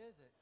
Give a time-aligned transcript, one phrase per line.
[0.00, 0.39] Is it?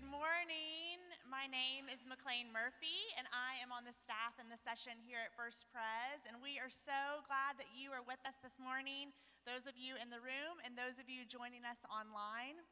[0.00, 0.96] Good morning.
[1.28, 5.20] My name is McLean Murphy, and I am on the staff in the session here
[5.20, 6.24] at First Pres.
[6.24, 9.12] And we are so glad that you are with us this morning,
[9.44, 12.64] those of you in the room and those of you joining us online.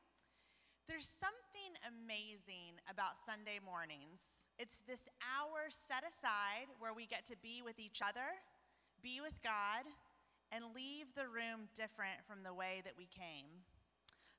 [0.89, 4.49] There's something amazing about Sunday mornings.
[4.57, 8.41] It's this hour set aside where we get to be with each other,
[9.05, 9.85] be with God,
[10.49, 13.58] and leave the room different from the way that we came.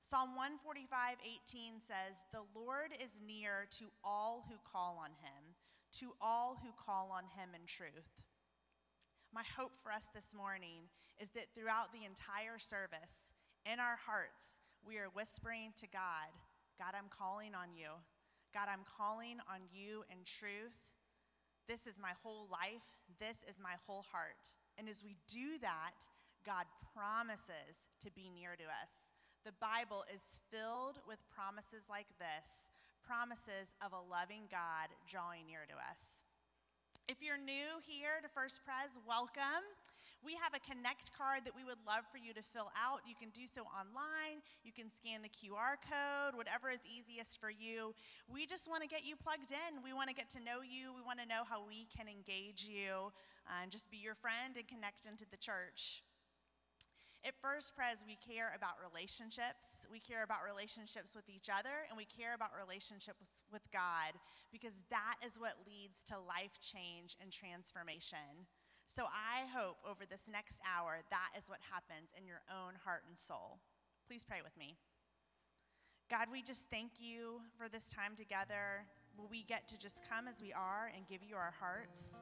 [0.10, 0.90] Psalm 145,
[1.22, 5.54] 18 says, The Lord is near to all who call on him,
[6.02, 8.10] to all who call on him in truth.
[9.30, 10.90] My hope for us this morning
[11.22, 13.38] is that throughout the entire service,
[13.70, 16.34] in our hearts, we are whispering to God,
[16.82, 17.94] God, I'm calling on you.
[18.50, 20.90] God, I'm calling on you in truth.
[21.70, 22.98] This is my whole life.
[23.22, 24.58] This is my whole heart.
[24.74, 26.02] And as we do that,
[26.42, 26.66] God
[26.98, 29.09] promises to be near to us.
[29.48, 32.68] The Bible is filled with promises like this
[33.08, 36.28] promises of a loving God drawing near to us.
[37.08, 39.64] If you're new here to First Pres, welcome.
[40.20, 43.08] We have a Connect card that we would love for you to fill out.
[43.08, 44.44] You can do so online.
[44.68, 47.96] You can scan the QR code, whatever is easiest for you.
[48.28, 49.80] We just want to get you plugged in.
[49.80, 50.92] We want to get to know you.
[50.92, 53.16] We want to know how we can engage you
[53.48, 56.04] uh, and just be your friend and connect into the church.
[57.28, 59.84] At First Pres, we care about relationships.
[59.92, 64.16] We care about relationships with each other, and we care about relationships with God
[64.54, 68.48] because that is what leads to life change and transformation.
[68.88, 73.04] So I hope over this next hour, that is what happens in your own heart
[73.08, 73.60] and soul.
[74.08, 74.78] Please pray with me.
[76.10, 78.88] God, we just thank you for this time together.
[79.18, 82.22] Will we get to just come as we are and give you our hearts?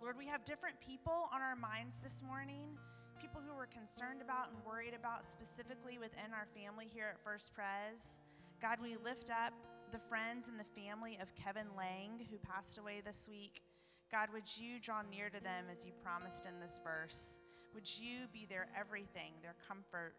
[0.00, 2.76] Lord, we have different people on our minds this morning
[3.20, 7.54] people who we're concerned about and worried about specifically within our family here at First
[7.54, 8.20] Pres.
[8.60, 9.52] God, we lift up
[9.90, 13.62] the friends and the family of Kevin Lang, who passed away this week.
[14.10, 17.40] God, would you draw near to them as you promised in this verse?
[17.74, 20.14] Would you be their everything, their comfort?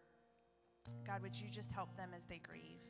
[1.06, 2.82] God, would you just help them as they grieve?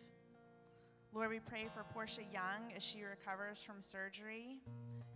[1.13, 4.61] Lord, we pray for Portia Young as she recovers from surgery.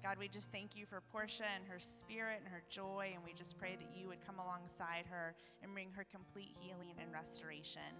[0.03, 3.33] God, we just thank you for Portia and her spirit and her joy, and we
[3.33, 5.33] just pray that you would come alongside her
[5.63, 7.95] and bring her complete healing and restoration.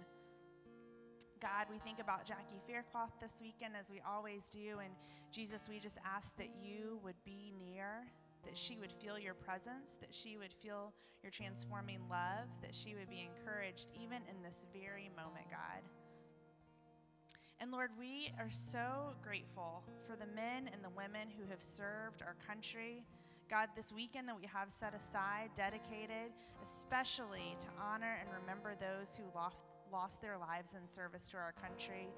[1.39, 4.93] God, we think about Jackie Faircloth this weekend as we always do, and
[5.31, 8.03] Jesus, we just ask that you would be near,
[8.43, 10.91] that she would feel your presence, that she would feel
[11.21, 15.87] your transforming love, that she would be encouraged even in this very moment, God.
[17.63, 22.21] And Lord, we are so grateful for the men and the women who have served
[22.21, 23.05] our country.
[23.49, 29.15] God, this weekend that we have set aside, dedicated especially to honor and remember those
[29.15, 29.63] who lost,
[29.93, 32.09] lost their lives in service to our country.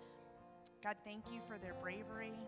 [0.84, 2.40] God, thank you for their bravery.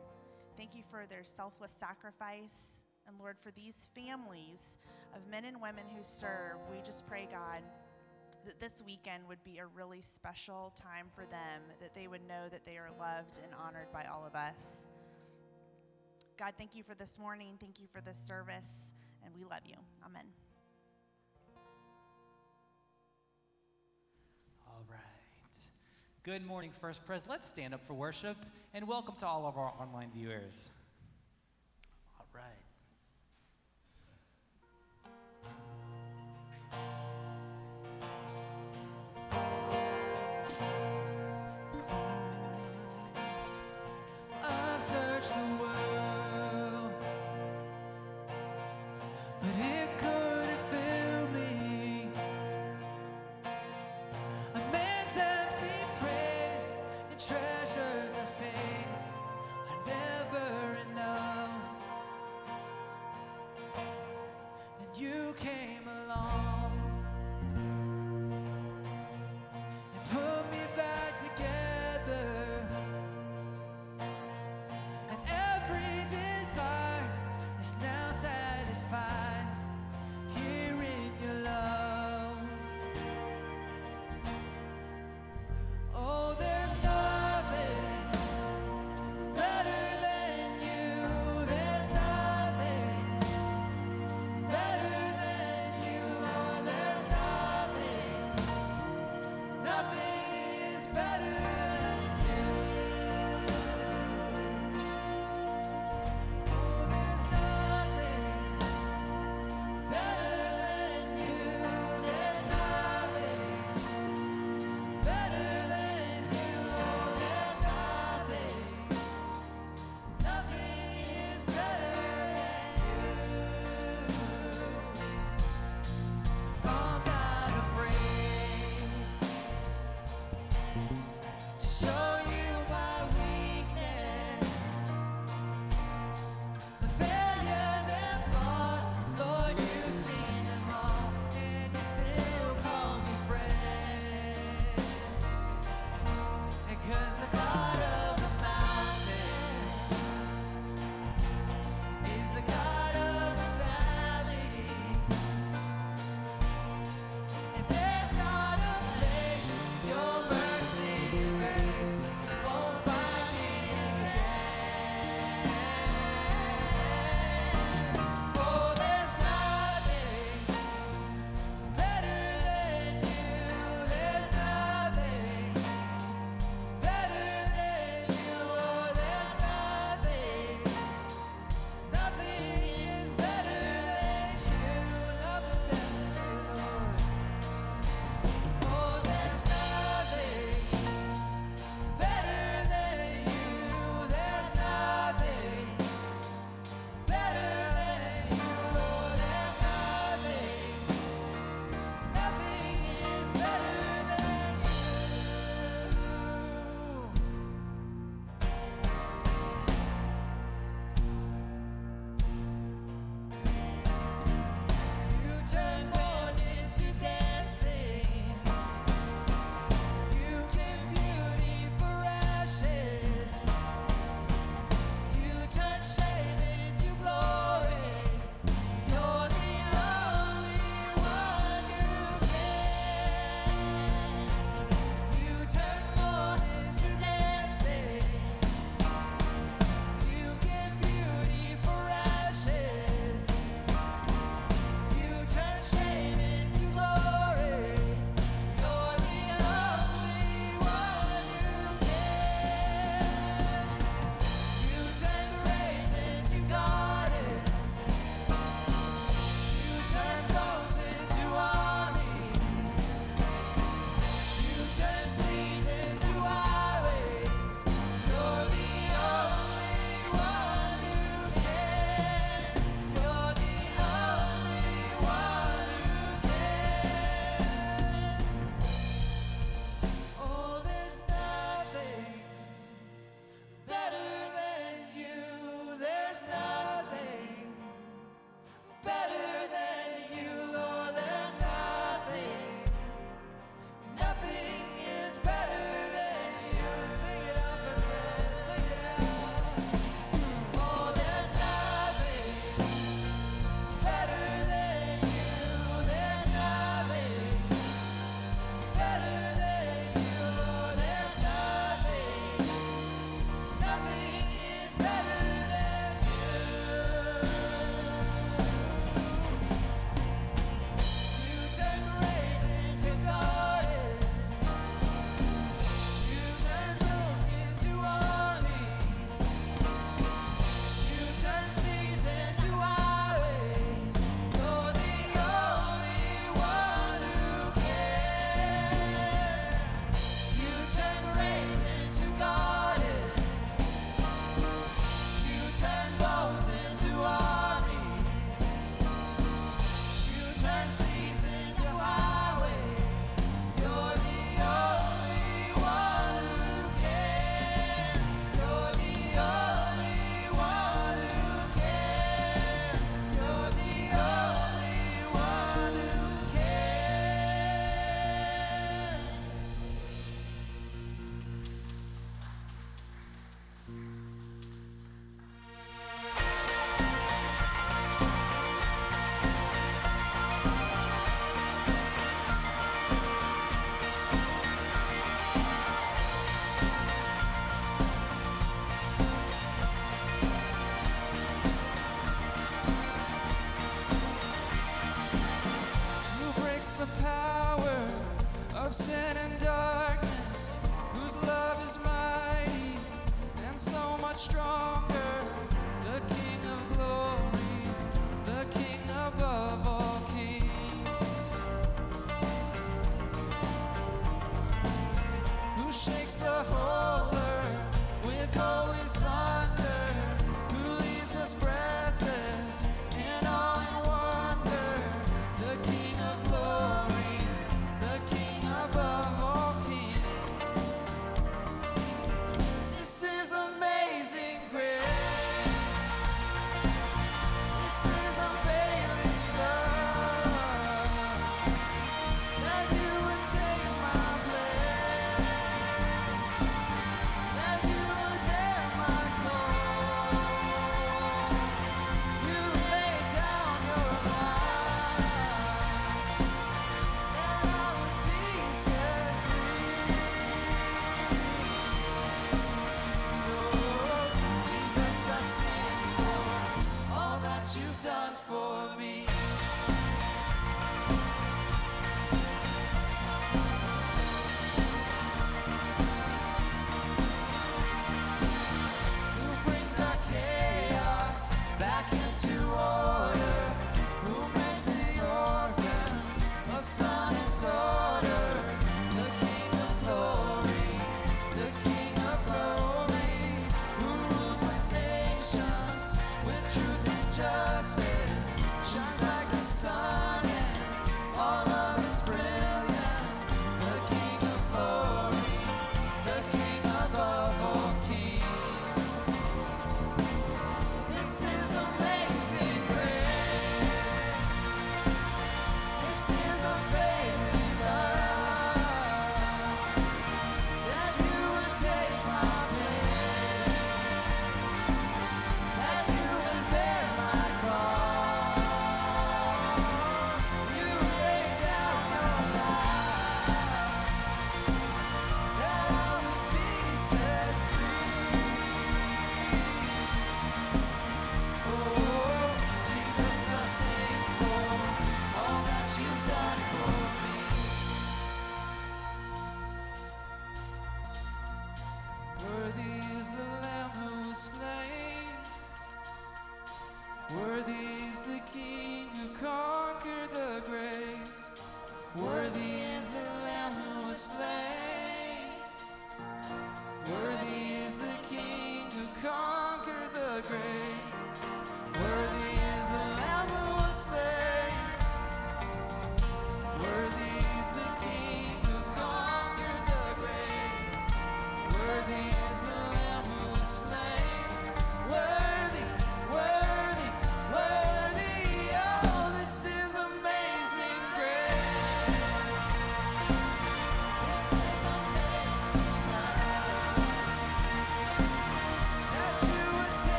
[0.57, 2.81] Thank you for their selfless sacrifice.
[3.07, 4.79] And Lord, for these families
[5.15, 7.61] of men and women who serve, we just pray, God,
[8.47, 12.47] that this weekend would be a really special time for them, that they would know
[12.49, 14.87] that they are loved and honored by all of us.
[16.39, 17.57] God, thank you for this morning.
[17.59, 18.93] Thank you for this service,
[19.25, 19.75] and we love you.
[20.05, 20.23] Amen.
[24.65, 25.57] All right.
[26.23, 27.27] Good morning, First Pres.
[27.29, 28.37] Let's stand up for worship
[28.73, 30.69] and welcome to all of our online viewers.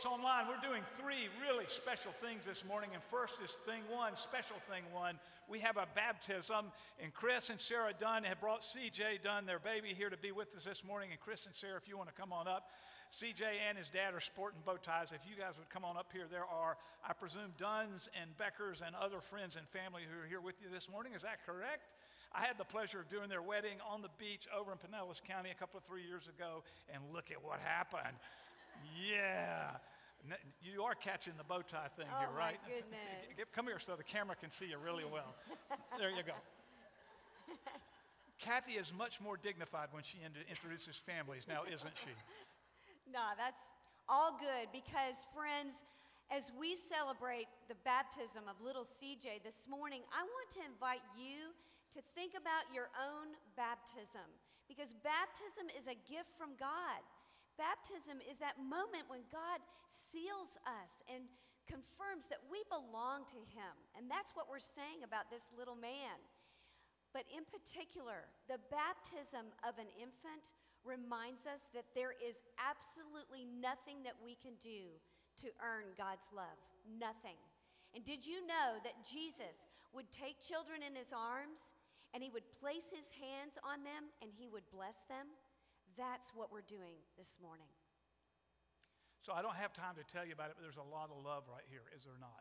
[0.00, 2.90] folks online, we're doing three really special things this morning.
[2.94, 5.18] And first is thing one, special thing one.
[5.48, 9.92] We have a baptism, and Chris and Sarah Dunn have brought CJ Dunn, their baby,
[9.92, 11.10] here to be with us this morning.
[11.10, 12.70] And Chris and Sarah, if you want to come on up,
[13.12, 15.12] CJ and his dad are sporting bow ties.
[15.12, 18.80] If you guys would come on up here, there are, I presume, Dunns and Beckers
[18.86, 21.12] and other friends and family who are here with you this morning.
[21.12, 21.92] Is that correct?
[22.32, 25.50] I had the pleasure of doing their wedding on the beach over in Pinellas County
[25.50, 26.62] a couple of three years ago,
[26.94, 28.16] and look at what happened.
[28.96, 29.76] Yeah.
[30.62, 32.58] You are catching the bow tie thing oh, here, right?
[33.54, 35.34] Come here so the camera can see you really well.
[35.98, 36.36] there you go.
[38.40, 42.12] Kathy is much more dignified when she introduces families now, isn't she?
[43.12, 43.60] no, that's
[44.08, 45.84] all good because, friends,
[46.32, 51.52] as we celebrate the baptism of little CJ this morning, I want to invite you
[51.92, 54.24] to think about your own baptism
[54.64, 57.04] because baptism is a gift from God.
[57.60, 61.28] Baptism is that moment when God seals us and
[61.68, 63.76] confirms that we belong to Him.
[63.92, 66.16] And that's what we're saying about this little man.
[67.12, 70.56] But in particular, the baptism of an infant
[70.88, 74.96] reminds us that there is absolutely nothing that we can do
[75.44, 76.56] to earn God's love.
[76.88, 77.36] Nothing.
[77.92, 81.74] And did you know that Jesus would take children in his arms
[82.14, 85.28] and he would place his hands on them and he would bless them?
[86.00, 87.68] That's what we're doing this morning.
[89.20, 91.20] So I don't have time to tell you about it, but there's a lot of
[91.20, 92.40] love right here, is there not?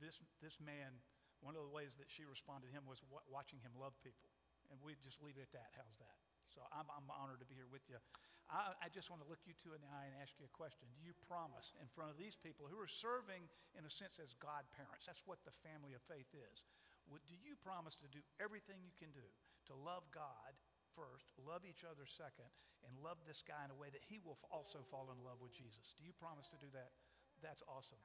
[0.00, 0.96] This, this man,
[1.44, 4.32] one of the ways that she responded to him was watching him love people.
[4.72, 5.68] And we just leave it at that.
[5.76, 6.16] How's that?
[6.48, 8.00] So I'm, I'm honored to be here with you.
[8.48, 10.54] I, I just want to look you two in the eye and ask you a
[10.56, 10.88] question.
[10.88, 14.32] Do you promise in front of these people who are serving, in a sense, as
[14.40, 15.04] godparents?
[15.04, 16.64] That's what the family of faith is.
[17.04, 19.28] Do you promise to do everything you can do
[19.68, 20.56] to love God
[20.96, 22.48] first, love each other second,
[22.86, 25.52] and love this guy in a way that he will also fall in love with
[25.52, 25.96] Jesus?
[25.98, 26.94] Do you promise to do that?
[27.42, 28.00] That's awesome.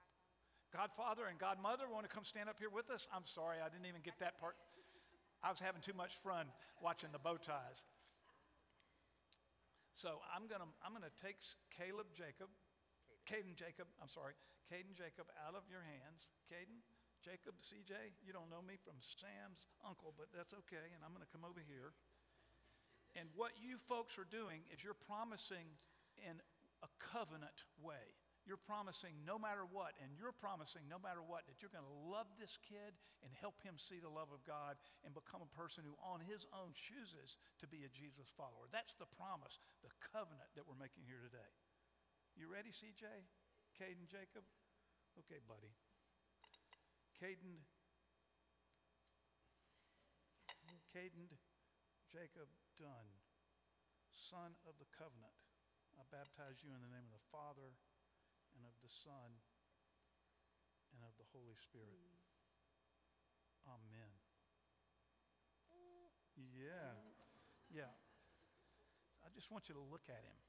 [0.74, 3.06] Godfather and Godmother want to come stand up here with us?
[3.14, 4.58] I'm sorry, I didn't even get that part.
[5.46, 6.50] I was having too much fun
[6.82, 7.84] watching the bow ties.
[9.94, 11.38] So I'm gonna I'm gonna take
[11.70, 12.50] Caleb Jacob,
[13.30, 13.86] Caden Jacob.
[14.02, 14.34] I'm sorry,
[14.72, 16.34] Caden Jacob out of your hands.
[16.50, 16.82] Caden
[17.22, 18.18] Jacob CJ.
[18.26, 20.90] You don't know me from Sam's uncle, but that's okay.
[20.98, 21.94] And I'm gonna come over here.
[23.14, 25.70] And what you folks are doing is you're promising
[26.18, 26.42] in
[26.82, 28.18] a covenant way.
[28.44, 32.00] You're promising no matter what, and you're promising no matter what that you're going to
[32.12, 32.92] love this kid
[33.24, 34.76] and help him see the love of God
[35.08, 38.68] and become a person who, on his own, chooses to be a Jesus follower.
[38.68, 41.52] That's the promise, the covenant that we're making here today.
[42.36, 43.08] You ready, CJ?
[43.80, 44.44] Caden, Jacob?
[45.24, 45.72] Okay, buddy.
[47.16, 47.64] Caden,
[50.92, 51.32] Caden,
[52.12, 53.08] Jacob Dunn,
[54.10, 55.38] son of the covenant.
[55.94, 57.78] I baptize you in the name of the Father
[58.58, 59.30] and of the Son
[60.94, 62.02] and of the Holy Spirit.
[63.70, 64.12] Amen.
[66.34, 66.98] Yeah.
[67.70, 67.94] Yeah.
[69.22, 70.40] I just want you to look at him.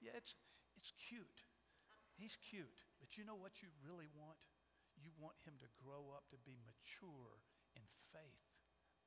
[0.00, 0.32] Yeah, it's,
[0.76, 1.44] it's cute.
[2.16, 2.80] He's cute.
[3.00, 4.36] But you know what you really want?
[4.96, 7.40] You want him to grow up to be mature
[7.76, 8.49] in faith.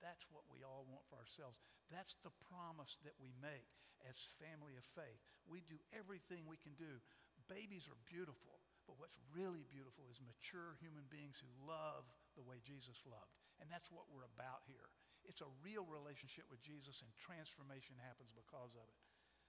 [0.04, 1.56] That's what we all want for ourselves.
[1.88, 3.72] That's the promise that we make
[4.04, 5.24] as family of faith.
[5.48, 7.00] We do everything we can do.
[7.48, 12.04] Babies are beautiful, but what's really beautiful is mature human beings who love
[12.36, 13.32] the way Jesus loved.
[13.64, 14.92] And that's what we're about here.
[15.24, 19.00] It's a real relationship with Jesus, and transformation happens because of it.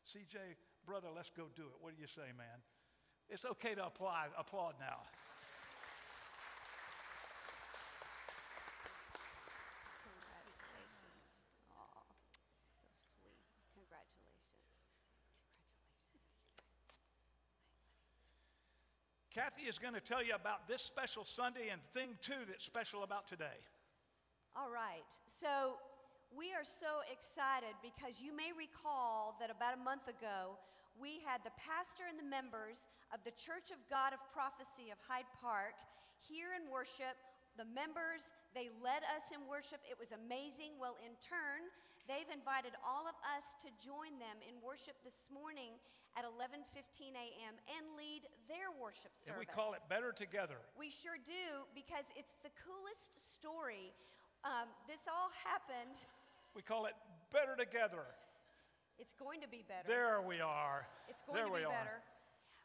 [0.07, 0.55] CJ,
[0.87, 1.77] brother, let's go do it.
[1.83, 2.63] What do you say, man?
[3.29, 5.03] It's okay to apply, applaud now.
[10.05, 11.25] Congratulations.
[11.75, 12.05] Aw,
[12.37, 12.45] so
[13.19, 13.41] sweet.
[13.73, 13.73] Congratulations.
[13.73, 14.13] Congratulations to you guys.
[19.35, 23.03] Kathy is going to tell you about this special Sunday and thing two that's special
[23.03, 23.59] about today.
[24.55, 25.11] All right.
[25.27, 25.83] So
[26.31, 30.55] we are so excited because you may recall that about a month ago,
[30.95, 35.03] we had the pastor and the members of the Church of God of Prophecy of
[35.03, 35.83] Hyde Park
[36.23, 37.19] here in worship.
[37.59, 39.83] The members, they led us in worship.
[39.83, 40.79] It was amazing.
[40.79, 41.67] Well, in turn,
[42.09, 45.77] they've invited all of us to join them in worship this morning
[46.15, 47.55] at 11:15 a.m.
[47.67, 49.35] and lead their worship service.
[49.35, 50.63] And we call it Better Together.
[50.79, 53.91] We sure do because it's the coolest story.
[54.47, 55.97] Um, this all happened.
[56.55, 56.95] We call it
[57.33, 58.07] Better Together.
[58.99, 59.91] It's going to be better.
[59.91, 60.87] There we are.
[61.11, 61.75] It's going there to be are.
[61.75, 61.99] better.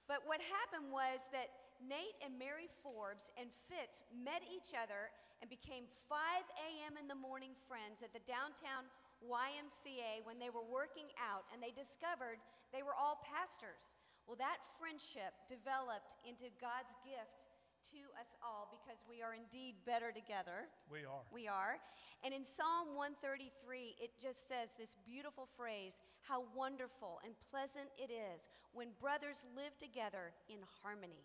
[0.05, 1.49] But what happened was that
[1.81, 5.09] Nate and Mary Forbes and Fitz met each other
[5.41, 6.19] and became 5
[6.53, 6.99] a.m.
[6.99, 8.91] in the morning friends at the downtown
[9.23, 12.39] YMCA when they were working out, and they discovered
[12.71, 13.99] they were all pastors.
[14.27, 17.49] Well, that friendship developed into God's gift
[17.95, 20.67] to us all because we are indeed better together.
[20.91, 21.23] We are.
[21.31, 21.79] We are.
[22.21, 28.11] And in Psalm 133, it just says this beautiful phrase how wonderful and pleasant it
[28.11, 31.23] is when brothers live together in harmony.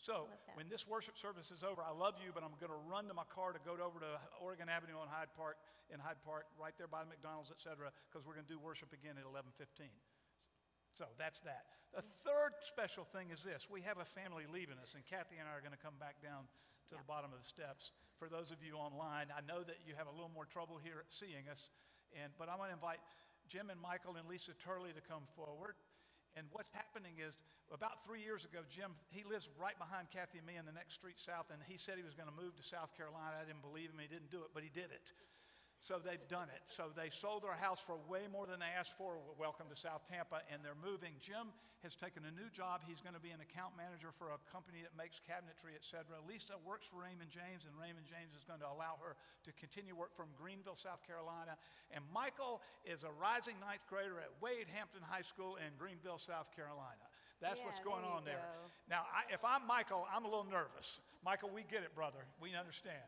[0.00, 3.04] So, when this worship service is over, I love you, but I'm going to run
[3.12, 5.60] to my car to go over to Oregon Avenue in Hyde Park,
[5.92, 8.56] in Hyde Park, right there by the McDonald's, et cetera, because we're going to do
[8.56, 9.92] worship again at 11:15.
[10.96, 11.68] So that's that.
[11.92, 15.44] The third special thing is this: we have a family leaving us, and Kathy and
[15.44, 16.48] I are going to come back down
[16.88, 17.92] to the bottom of the steps.
[18.16, 21.04] For those of you online, I know that you have a little more trouble here
[21.12, 21.68] seeing us,
[22.16, 23.04] and but I'm going to invite
[23.52, 25.76] Jim and Michael and Lisa Turley to come forward.
[26.38, 27.38] And what's happening is,
[27.74, 30.94] about three years ago, Jim, he lives right behind Kathy and me in the next
[30.94, 33.38] street south, and he said he was going to move to South Carolina.
[33.38, 35.06] I didn't believe him, he didn't do it, but he did it.
[35.80, 36.60] So they've done it.
[36.68, 39.16] So they sold their house for way more than they asked for.
[39.40, 41.16] Welcome to South Tampa, and they're moving.
[41.24, 41.48] Jim
[41.80, 42.84] has taken a new job.
[42.84, 46.20] He's going to be an account manager for a company that makes cabinetry, et cetera.
[46.28, 49.16] Lisa works for Raymond James, and Raymond James is going to allow her
[49.48, 51.56] to continue work from Greenville, South Carolina.
[51.96, 56.52] And Michael is a rising ninth grader at Wade Hampton High School in Greenville, South
[56.52, 57.08] Carolina.
[57.40, 58.36] That's what's going there on there.
[58.36, 58.68] go.
[58.92, 61.00] Now, I, if I'm Michael, I'm a little nervous.
[61.24, 62.20] Michael, we get it, brother.
[62.36, 63.00] We understand.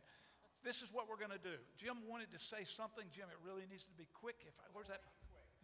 [0.62, 1.58] This is what we're going to do.
[1.74, 3.10] Jim wanted to say something.
[3.10, 4.38] Jim, it really needs to be quick.
[4.46, 5.02] If I, where's that?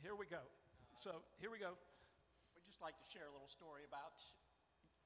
[0.03, 0.43] Here we go.
[0.99, 1.79] So here we go.
[2.59, 4.19] We'd just like to share a little story about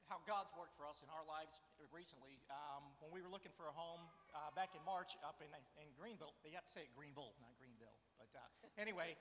[0.08, 1.60] how God's worked for us in our lives
[1.92, 2.40] recently.
[2.48, 4.00] Um, when we were looking for a home
[4.32, 7.52] uh, back in March up in, in Greenville, you have to say it Greenville, not
[7.60, 7.92] Greenville.
[8.16, 8.48] But uh,
[8.80, 9.12] anyway,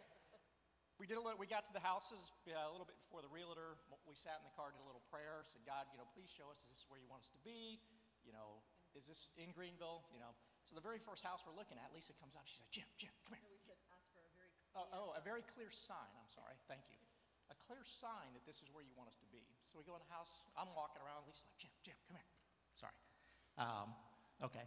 [0.95, 3.31] we did a little, we got to the houses uh, a little bit before the
[3.31, 3.75] realtor.
[4.07, 6.47] We sat in the car, did a little prayer, said, God, you know, please show
[6.47, 7.79] us, is this where you want us to be?
[8.23, 8.63] You know,
[8.95, 10.07] is this in Greenville?
[10.12, 10.31] You know,
[10.71, 13.12] so the very first house we're looking at, Lisa comes up, she's like, Jim, Jim,
[13.27, 13.51] come here.
[14.75, 16.12] Oh, oh, a very clear sign.
[16.15, 16.55] I'm sorry.
[16.71, 16.99] Thank you.
[17.51, 19.43] A clear sign that this is where you want us to be.
[19.67, 20.31] So we go in the house.
[20.55, 21.27] I'm walking around.
[21.27, 22.31] Lisa's like, Jim, Jim, come here.
[22.79, 22.95] Sorry.
[23.60, 23.91] Um,
[24.39, 24.63] okay,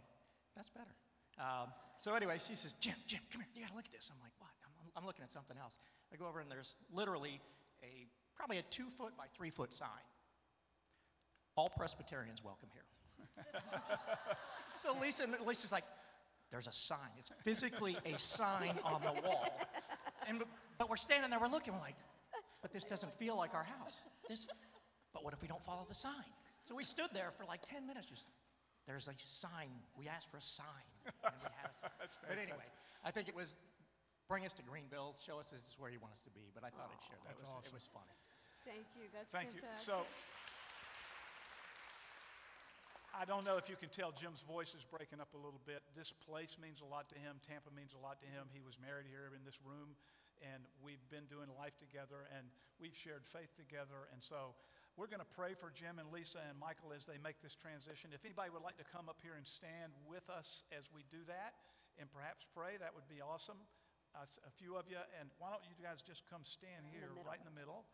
[0.53, 0.93] that's better.
[1.41, 3.49] Um, so anyway, she says, Jim, Jim, come here.
[3.57, 4.13] You got to look at this.
[4.13, 4.53] I'm like, what?
[4.61, 5.81] I'm, I'm, I'm looking at something else.
[6.13, 7.41] I go over and there's literally
[7.81, 8.05] a
[8.37, 10.05] probably a two foot by three foot sign.
[11.57, 12.84] All Presbyterians welcome here.
[14.79, 15.83] so Lisa, Lisa's like,
[16.51, 17.11] there's a sign.
[17.17, 19.59] It's physically a sign on the wall.
[20.27, 20.43] And,
[20.77, 21.97] but we're standing there, we're looking, we're like,
[22.61, 23.95] but this doesn't feel like our house.
[24.29, 24.47] This,
[25.13, 26.29] but what if we don't follow the sign?
[26.63, 28.25] So we stood there for like 10 minutes, just,
[28.87, 29.69] there's a sign.
[29.97, 30.87] We asked for a sign.
[31.05, 32.25] And we had a sign.
[32.29, 32.65] but anyway,
[33.03, 33.57] I think it was
[34.27, 36.49] bring us to Greenville, show us this is where you want us to be.
[36.53, 37.37] But I thought I'd share that.
[37.37, 37.69] that's it, was, awesome.
[37.69, 38.17] it was funny.
[38.65, 39.05] Thank you.
[39.13, 39.61] That's Thank you.
[39.85, 40.09] So
[43.15, 45.79] I don't know if you can tell Jim's voice is breaking up a little bit.
[45.95, 47.39] This place means a lot to him.
[47.47, 48.51] Tampa means a lot to him.
[48.51, 49.95] He was married here in this room,
[50.43, 52.43] and we've been doing life together, and
[52.75, 54.11] we've shared faith together.
[54.11, 54.51] And so
[54.99, 58.11] we're going to pray for Jim and Lisa and Michael as they make this transition.
[58.11, 61.23] If anybody would like to come up here and stand with us as we do
[61.31, 61.55] that
[61.95, 63.63] and perhaps pray, that would be awesome.
[64.11, 67.23] Uh, a few of you, and why don't you guys just come stand here, middle.
[67.23, 67.87] right in the middle?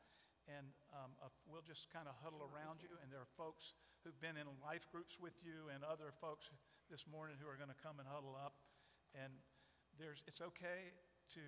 [0.49, 2.89] And um, uh, we'll just kind of huddle around you.
[3.05, 6.49] And there are folks who've been in life groups with you, and other folks
[6.89, 8.57] this morning who are going to come and huddle up.
[9.13, 9.29] And
[10.01, 10.89] there's, it's okay
[11.37, 11.43] to,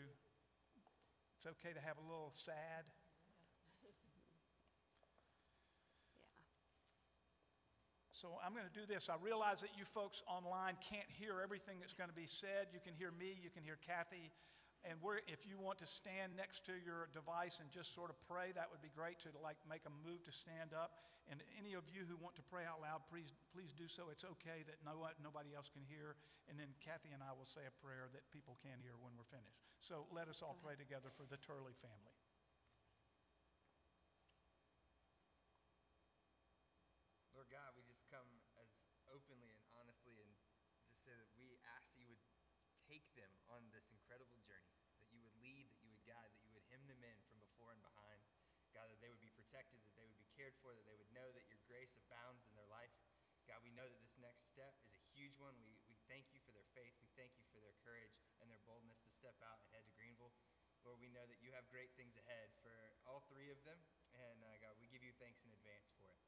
[1.36, 2.86] it's okay to have a little sad.
[3.82, 3.92] yeah.
[8.14, 9.10] So I'm going to do this.
[9.10, 12.70] I realize that you folks online can't hear everything that's going to be said.
[12.70, 14.30] You can hear me, you can hear Kathy.
[14.84, 18.20] And we're, if you want to stand next to your device and just sort of
[18.28, 21.00] pray, that would be great to like make a move to stand up.
[21.32, 24.12] And any of you who want to pray out loud, please, please do so.
[24.12, 26.20] It's okay that no, nobody else can hear.
[26.52, 29.32] And then Kathy and I will say a prayer that people can hear when we're
[29.32, 29.64] finished.
[29.80, 32.16] So let us all pray together for the Turley family.
[37.32, 38.28] Lord God, we just come
[38.60, 38.68] as
[39.08, 40.32] openly and honestly and
[40.92, 42.20] just say that we ask that you would
[42.84, 46.44] take them on this incredible journey, that you would lead, that you would guide, that
[46.44, 48.20] you would hem them in from before and behind.
[48.74, 51.10] God, that they would be protected, that they would be cared for, that they would
[51.14, 52.94] know that your grace abounds in their life.
[53.46, 55.60] God, we know that this next step is a huge one.
[55.60, 56.96] We, we thank you for their faith.
[57.04, 59.94] We thank you for their courage and their boldness to step out and head to
[60.00, 60.32] Greenville.
[60.88, 62.72] Lord, we know that you have great things ahead for
[63.04, 63.76] all three of them.
[64.16, 66.20] And uh, God, we give you thanks in advance for it.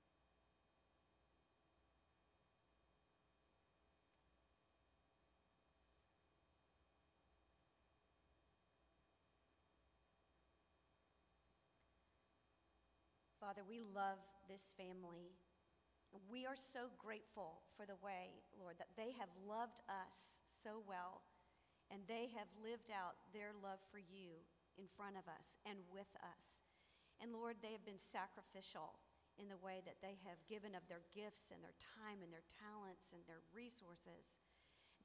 [13.39, 15.37] Father, we love this family.
[16.31, 21.21] We are so grateful for the way, Lord, that they have loved us so well
[21.93, 24.41] and they have lived out their love for you
[24.75, 26.65] in front of us and with us.
[27.21, 28.99] And Lord, they have been sacrificial
[29.35, 32.47] in the way that they have given of their gifts and their time and their
[32.59, 34.35] talents and their resources.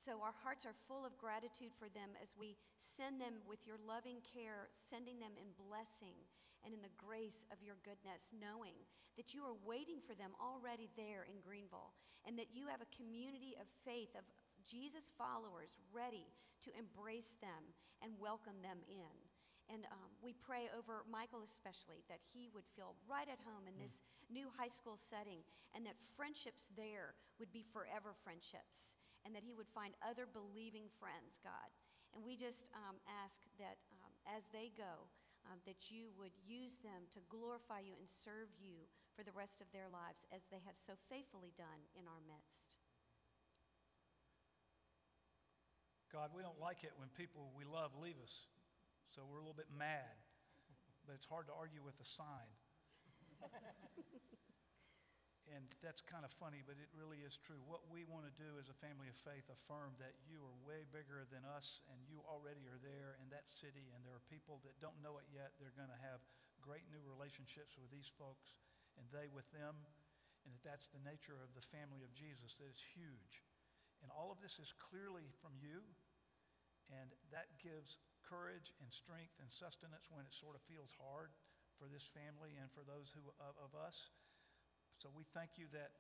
[0.01, 3.77] So our hearts are full of gratitude for them as we send them with your
[3.85, 6.17] loving care, sending them in blessing
[6.65, 8.77] and in the grace of your goodness, knowing
[9.17, 11.93] that you are waiting for them already there in Greenville
[12.25, 14.25] and that you have a community of faith, of
[14.69, 16.29] Jesus followers ready
[16.65, 17.73] to embrace them
[18.05, 19.17] and welcome them in.
[19.71, 23.79] And um, we pray over Michael especially that he would feel right at home in
[23.79, 29.47] this new high school setting and that friendships there would be forever friendships and that
[29.47, 31.71] he would find other believing friends, God.
[32.11, 35.07] And we just um, ask that um, as they go,
[35.49, 39.61] um, that you would use them to glorify you and serve you for the rest
[39.61, 42.77] of their lives as they have so faithfully done in our midst.
[46.13, 48.51] God, we don't like it when people we love leave us,
[49.15, 50.19] so we're a little bit mad,
[51.07, 52.51] but it's hard to argue with a sign.
[55.51, 57.59] and that's kind of funny, but it really is true.
[57.67, 60.87] What we want to do as a family of faith affirm that you are way
[60.95, 64.63] bigger than us and you already are there in that city, and there are people
[64.63, 65.59] that don't know it yet.
[65.59, 66.23] They're going to have
[66.63, 68.55] great new relationships with these folks
[68.95, 69.75] and they with them,
[70.47, 73.43] and that that's the nature of the family of Jesus, that it's huge.
[74.01, 75.85] And all of this is clearly from you,
[76.89, 81.35] and that gives courage and strength and sustenance when it sort of feels hard
[81.81, 84.13] for this family and for those who, of, of us.
[85.01, 85.97] So we thank you that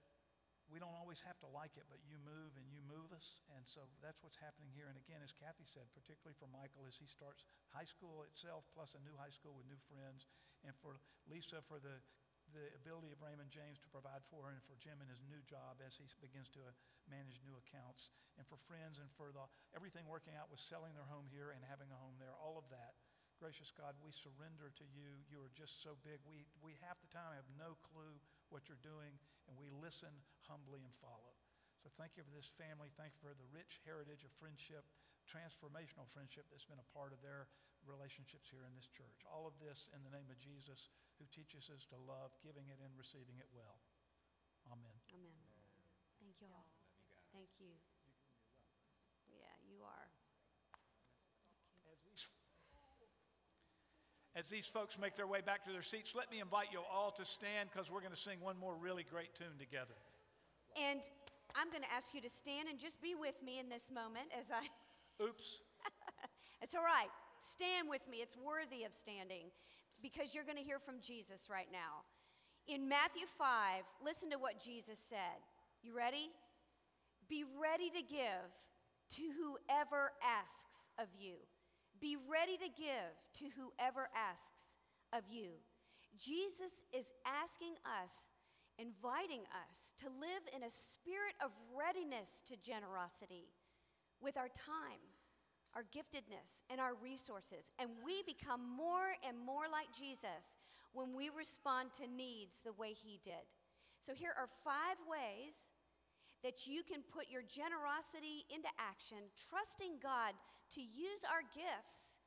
[0.68, 3.42] we don't always have to like it, but you move and you move us.
[3.56, 4.86] And so that's what's happening here.
[4.92, 8.92] And again, as Kathy said, particularly for Michael as he starts high school itself, plus
[8.94, 10.28] a new high school with new friends,
[10.62, 11.98] and for Lisa for the
[12.50, 15.38] the ability of Raymond James to provide for her and for Jim in his new
[15.46, 16.74] job as he begins to uh,
[17.06, 21.06] manage new accounts and for friends and for the, everything working out with selling their
[21.06, 22.98] home here and having a home there, all of that.
[23.38, 25.22] Gracious God, we surrender to you.
[25.30, 26.20] You are just so big.
[26.26, 28.18] We, we half the time have no clue
[28.50, 29.14] what you're doing,
[29.48, 30.10] and we listen
[30.46, 31.34] humbly and follow.
[31.80, 32.92] So thank you for this family.
[33.00, 34.84] Thank you for the rich heritage of friendship,
[35.24, 37.48] transformational friendship that's been a part of their
[37.88, 39.24] relationships here in this church.
[39.24, 42.76] All of this in the name of Jesus, who teaches us to love, giving it
[42.84, 43.80] and receiving it well.
[44.68, 44.92] Amen.
[45.08, 45.32] Amen.
[46.20, 46.68] Thank you all.
[47.32, 47.72] Thank you.
[49.32, 50.08] Yeah, you are.
[51.88, 52.28] As these,
[54.40, 57.12] as these folks make their way back to their seats, let me invite you all
[57.12, 59.92] to stand because we're going to sing one more really great tune together.
[60.80, 61.04] And
[61.52, 64.32] I'm going to ask you to stand and just be with me in this moment
[64.32, 64.64] as I.
[65.22, 65.60] Oops.
[66.62, 67.12] it's all right.
[67.44, 68.24] Stand with me.
[68.24, 69.52] It's worthy of standing
[70.00, 72.08] because you're going to hear from Jesus right now.
[72.64, 75.44] In Matthew 5, listen to what Jesus said.
[75.84, 76.32] You ready?
[77.28, 78.48] Be ready to give
[79.20, 81.44] to whoever asks of you.
[82.00, 83.12] Be ready to give
[83.44, 84.80] to whoever asks
[85.12, 85.60] of you.
[86.16, 88.28] Jesus is asking us,
[88.78, 93.52] inviting us to live in a spirit of readiness to generosity
[94.20, 95.04] with our time,
[95.76, 97.72] our giftedness, and our resources.
[97.78, 100.56] And we become more and more like Jesus
[100.92, 103.44] when we respond to needs the way he did.
[104.00, 105.68] So here are five ways
[106.42, 110.32] that you can put your generosity into action, trusting God
[110.74, 112.20] to use our gifts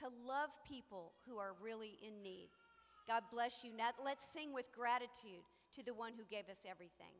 [0.00, 2.50] to love people who are really in need.
[3.06, 3.70] God bless you.
[3.76, 5.44] Now let's sing with gratitude
[5.76, 7.14] to the one who gave us everything.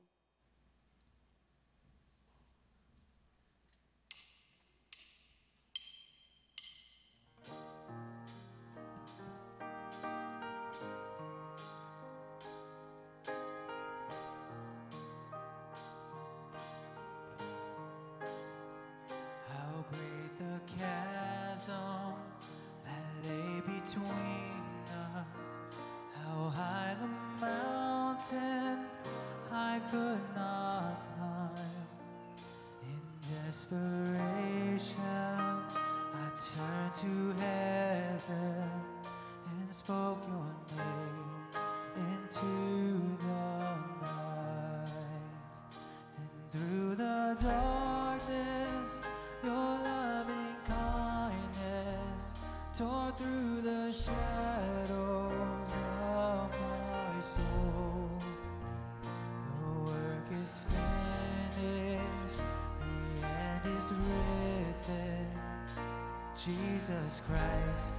[66.44, 67.94] Jesus Christ,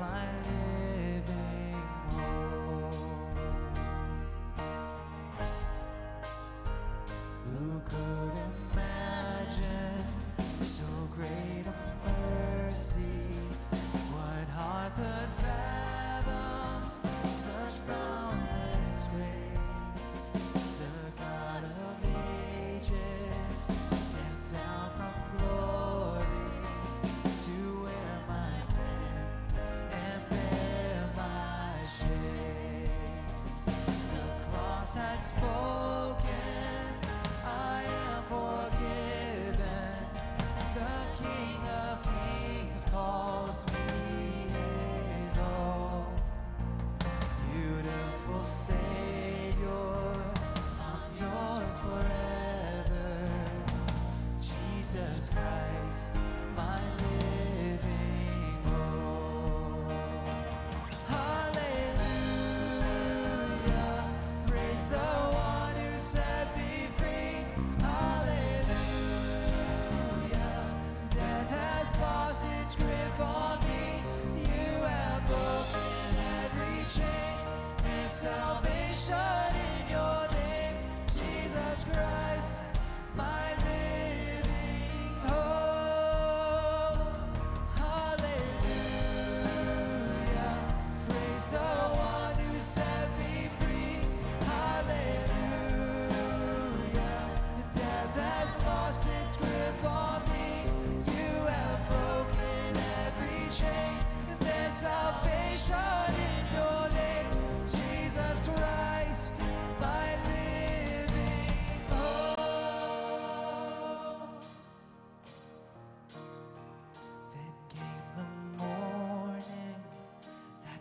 [0.00, 0.75] my living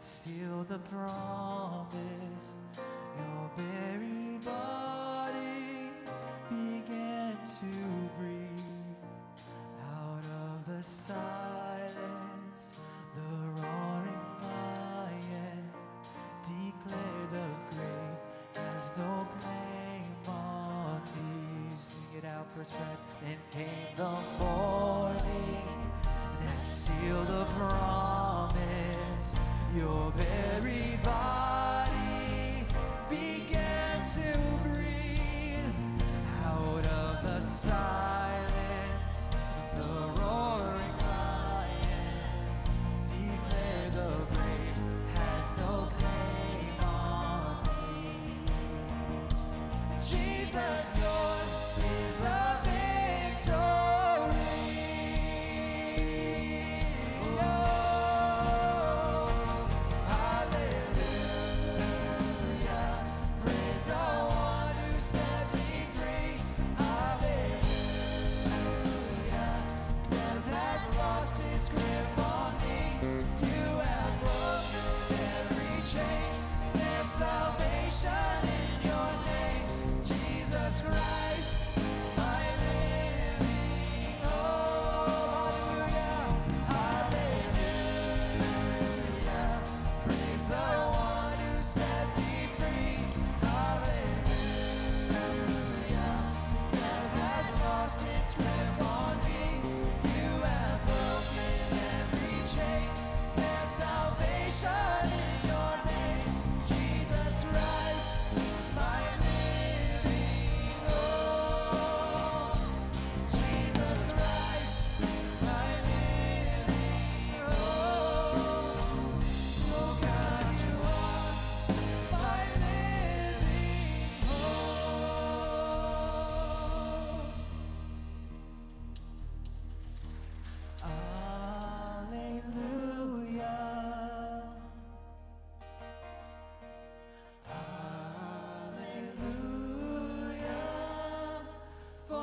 [0.05, 2.55] sealed the promise.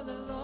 [0.03, 0.42] For the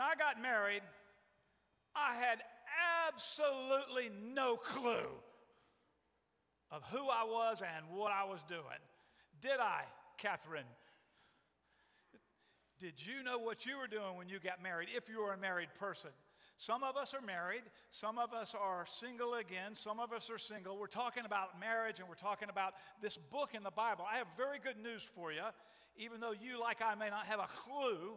[0.00, 0.80] When I got married,
[1.94, 2.38] I had
[3.06, 5.12] absolutely no clue
[6.70, 8.80] of who I was and what I was doing.
[9.42, 9.82] Did I,
[10.16, 10.64] Catherine?
[12.80, 15.38] Did you know what you were doing when you got married, if you were a
[15.38, 16.12] married person?
[16.56, 20.38] Some of us are married, some of us are single again, some of us are
[20.38, 20.78] single.
[20.78, 22.72] We're talking about marriage and we're talking about
[23.02, 24.06] this book in the Bible.
[24.10, 25.44] I have very good news for you,
[25.98, 28.16] even though you, like I, may not have a clue.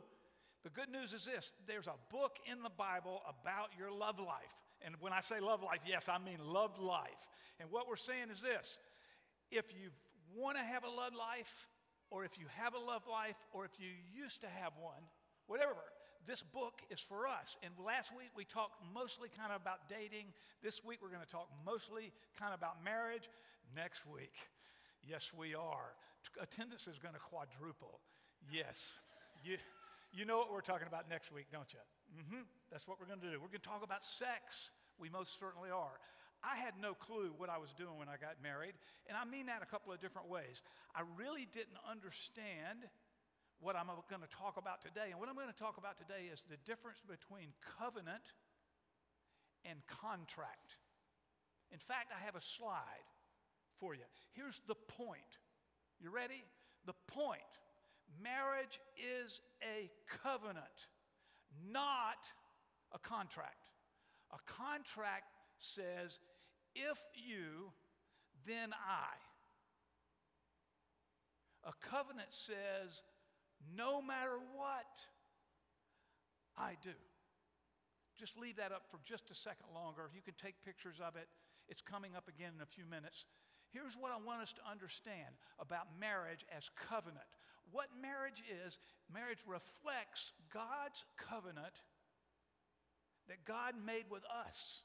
[0.63, 4.55] The good news is this there's a book in the Bible about your love life.
[4.85, 7.27] And when I say love life, yes, I mean love life.
[7.59, 8.77] And what we're saying is this
[9.51, 9.89] if you
[10.35, 11.53] want to have a love life,
[12.09, 15.03] or if you have a love life, or if you used to have one,
[15.47, 15.75] whatever,
[16.25, 17.57] this book is for us.
[17.63, 20.31] And last week we talked mostly kind of about dating.
[20.63, 23.27] This week we're going to talk mostly kind of about marriage.
[23.75, 24.33] Next week,
[25.03, 25.95] yes, we are.
[26.39, 27.99] Attendance is going to quadruple.
[28.51, 28.99] Yes.
[29.43, 29.57] You,
[30.13, 31.81] you know what we're talking about next week, don't you?
[32.13, 32.45] Mm-hmm.
[32.71, 33.41] That's what we're going to do.
[33.41, 34.69] We're going to talk about sex.
[35.01, 35.97] We most certainly are.
[36.45, 38.75] I had no clue what I was doing when I got married,
[39.07, 40.61] and I mean that a couple of different ways.
[40.93, 42.85] I really didn't understand
[43.63, 45.15] what I'm going to talk about today.
[45.15, 48.35] And what I'm going to talk about today is the difference between covenant
[49.63, 50.75] and contract.
[51.71, 53.07] In fact, I have a slide
[53.79, 54.03] for you.
[54.35, 55.39] Here's the point.
[56.03, 56.43] You ready?
[56.85, 57.39] The point
[58.21, 59.89] Marriage is a
[60.23, 60.87] covenant,
[61.71, 62.27] not
[62.91, 63.69] a contract.
[64.31, 66.19] A contract says,
[66.75, 67.71] if you,
[68.45, 69.13] then I.
[71.69, 73.01] A covenant says,
[73.75, 74.99] no matter what,
[76.57, 76.97] I do.
[78.19, 80.09] Just leave that up for just a second longer.
[80.13, 81.27] You can take pictures of it.
[81.67, 83.25] It's coming up again in a few minutes.
[83.71, 87.25] Here's what I want us to understand about marriage as covenant.
[87.71, 88.77] What marriage is,
[89.11, 91.73] marriage reflects God's covenant
[93.27, 94.81] that God made with us.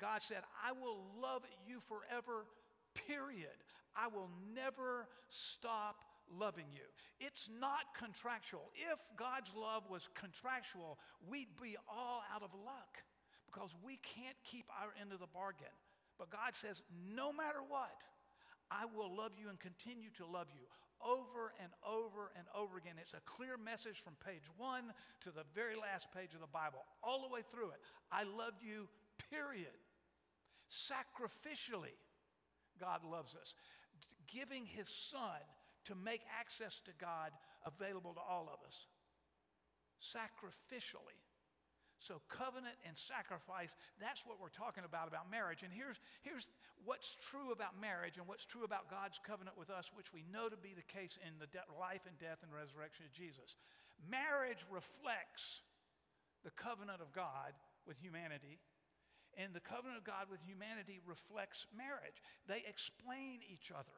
[0.00, 2.46] God said, I will love you forever,
[2.94, 3.54] period.
[3.94, 6.04] I will never stop
[6.38, 6.86] loving you.
[7.20, 8.72] It's not contractual.
[8.74, 10.98] If God's love was contractual,
[11.28, 13.02] we'd be all out of luck
[13.46, 15.74] because we can't keep our end of the bargain.
[16.18, 16.80] But God says,
[17.14, 18.00] no matter what,
[18.70, 20.64] I will love you and continue to love you
[21.04, 22.94] over and over and over again.
[23.00, 24.92] It's a clear message from page one
[25.22, 27.80] to the very last page of the Bible, all the way through it.
[28.10, 28.88] I love you,
[29.30, 29.74] period.
[30.70, 31.94] Sacrificially,
[32.80, 33.54] God loves us,
[34.26, 35.42] giving His Son
[35.86, 37.30] to make access to God
[37.66, 38.86] available to all of us.
[40.02, 41.21] Sacrificially.
[42.02, 45.62] So, covenant and sacrifice, that's what we're talking about about marriage.
[45.62, 46.50] And here's, here's
[46.82, 50.50] what's true about marriage and what's true about God's covenant with us, which we know
[50.50, 53.54] to be the case in the de- life and death and resurrection of Jesus.
[54.02, 55.62] Marriage reflects
[56.42, 57.54] the covenant of God
[57.86, 58.58] with humanity,
[59.38, 62.18] and the covenant of God with humanity reflects marriage.
[62.50, 63.94] They explain each other.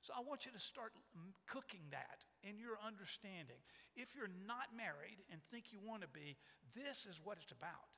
[0.00, 0.92] So I want you to start
[1.44, 3.60] cooking that in your understanding.
[3.96, 6.40] If you're not married and think you want to be,
[6.72, 7.92] this is what it's about.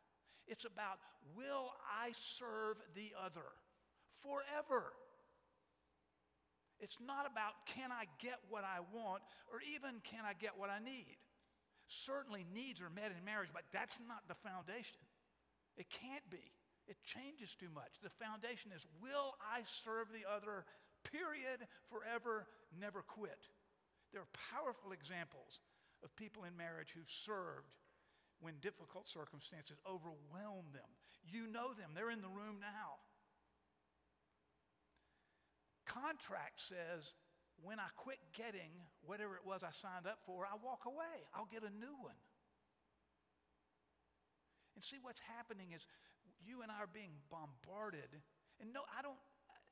[0.50, 0.98] It's about
[1.38, 3.46] will I serve the other
[4.18, 4.90] forever?
[6.82, 10.70] It's not about can I get what I want or even can I get what
[10.70, 11.22] I need.
[11.86, 15.02] Certainly, needs are met in marriage, but that's not the foundation.
[15.76, 16.42] It can't be.
[16.88, 18.02] It changes too much.
[18.02, 20.66] The foundation is will I serve the other
[21.04, 22.46] period, forever,
[22.78, 23.48] never quit.
[24.12, 25.60] There are powerful examples
[26.04, 27.72] of people in marriage who've served
[28.40, 30.90] when difficult circumstances overwhelm them.
[31.24, 33.00] You know them, they're in the room now.
[35.86, 37.14] Contract says,
[37.62, 38.74] when I quit getting
[39.06, 41.22] whatever it was I signed up for, I walk away.
[41.34, 42.18] I'll get a new one.
[44.74, 45.86] And see, what's happening is
[46.42, 48.10] you and I are being bombarded.
[48.58, 49.18] And no, I don't,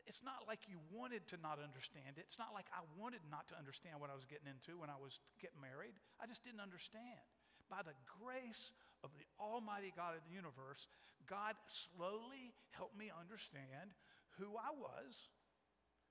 [0.07, 2.29] it's not like you wanted to not understand it.
[2.29, 4.99] It's not like I wanted not to understand what I was getting into when I
[5.01, 5.97] was getting married.
[6.21, 7.21] I just didn't understand.
[7.69, 10.91] By the grace of the Almighty God of the universe,
[11.29, 13.95] God slowly helped me understand
[14.39, 15.31] who I was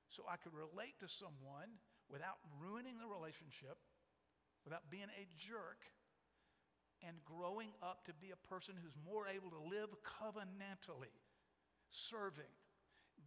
[0.09, 1.77] so I could relate to someone
[2.09, 3.77] without ruining the relationship,
[4.65, 5.85] without being a jerk,
[7.05, 11.15] and growing up to be a person who's more able to live covenantally,
[11.87, 12.51] serving,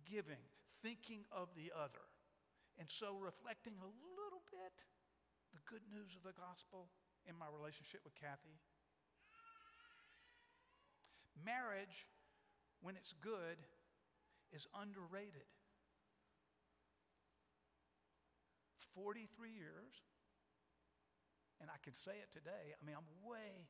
[0.05, 0.43] giving,
[0.83, 2.05] thinking of the other.
[2.77, 4.75] And so, reflecting a little bit
[5.55, 6.91] the good news of the gospel
[7.29, 8.59] in my relationship with Kathy.
[11.39, 12.09] Marriage,
[12.81, 13.61] when it's good,
[14.53, 15.49] is underrated.
[18.93, 19.97] 43 years,
[21.61, 23.69] and I can say it today, I mean, I'm way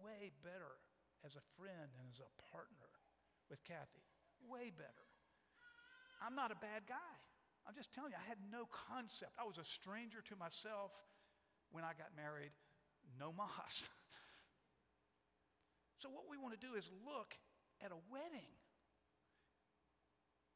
[0.00, 0.80] way better
[1.22, 2.90] as a friend and as a partner
[3.48, 4.02] with Kathy.
[4.42, 5.13] Way better.
[6.24, 7.16] I'm not a bad guy.
[7.68, 9.36] I'm just telling you, I had no concept.
[9.36, 10.96] I was a stranger to myself
[11.68, 12.56] when I got married.
[13.20, 13.76] No mas.
[16.00, 17.36] so, what we want to do is look
[17.84, 18.48] at a wedding.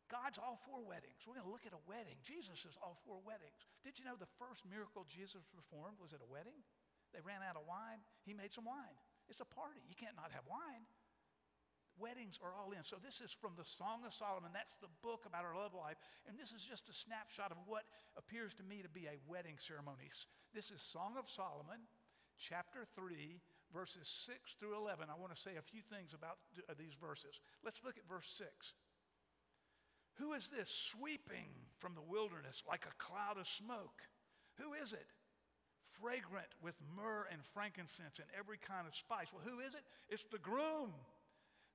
[0.09, 1.21] God's all for weddings.
[1.29, 2.16] We're going to look at a wedding.
[2.25, 3.61] Jesus is all for weddings.
[3.85, 6.64] Did you know the first miracle Jesus performed was at a wedding?
[7.12, 8.01] They ran out of wine.
[8.25, 8.97] He made some wine.
[9.29, 9.85] It's a party.
[9.85, 10.89] You can't not have wine.
[11.99, 12.87] Weddings are all in.
[12.87, 14.55] So, this is from the Song of Solomon.
[14.55, 15.99] That's the book about our love life.
[16.31, 17.85] And this is just a snapshot of what
[18.15, 20.11] appears to me to be a wedding ceremony.
[20.55, 21.91] This is Song of Solomon,
[22.39, 23.43] chapter 3,
[23.73, 25.11] verses 6 through 11.
[25.11, 26.39] I want to say a few things about
[26.71, 27.41] uh, these verses.
[27.65, 28.49] Let's look at verse 6.
[30.19, 34.03] Who is this sweeping from the wilderness like a cloud of smoke?
[34.59, 35.07] Who is it?
[36.01, 39.31] Fragrant with myrrh and frankincense and every kind of spice.
[39.31, 39.87] Well, who is it?
[40.09, 40.95] It's the groom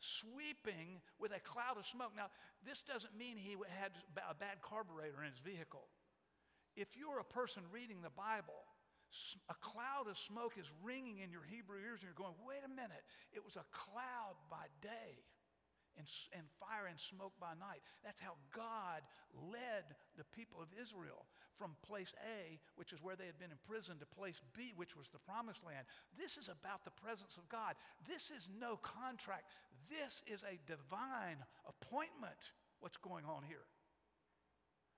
[0.03, 2.11] sweeping with a cloud of smoke.
[2.11, 2.27] Now,
[2.67, 5.87] this doesn't mean he had a bad carburetor in his vehicle.
[6.75, 8.67] If you're a person reading the Bible,
[9.47, 12.71] a cloud of smoke is ringing in your Hebrew ears, and you're going, wait a
[12.71, 15.21] minute, it was a cloud by day
[15.97, 17.85] and, and fire and smoke by night.
[18.03, 19.85] That's how God led
[20.17, 21.29] the people of Israel
[21.63, 25.07] from place A, which is where they had been imprisoned, to place B, which was
[25.07, 25.87] the promised land.
[26.19, 27.79] This is about the presence of God.
[28.03, 29.47] This is no contract.
[29.87, 32.51] This is a divine appointment,
[32.83, 33.63] what's going on here.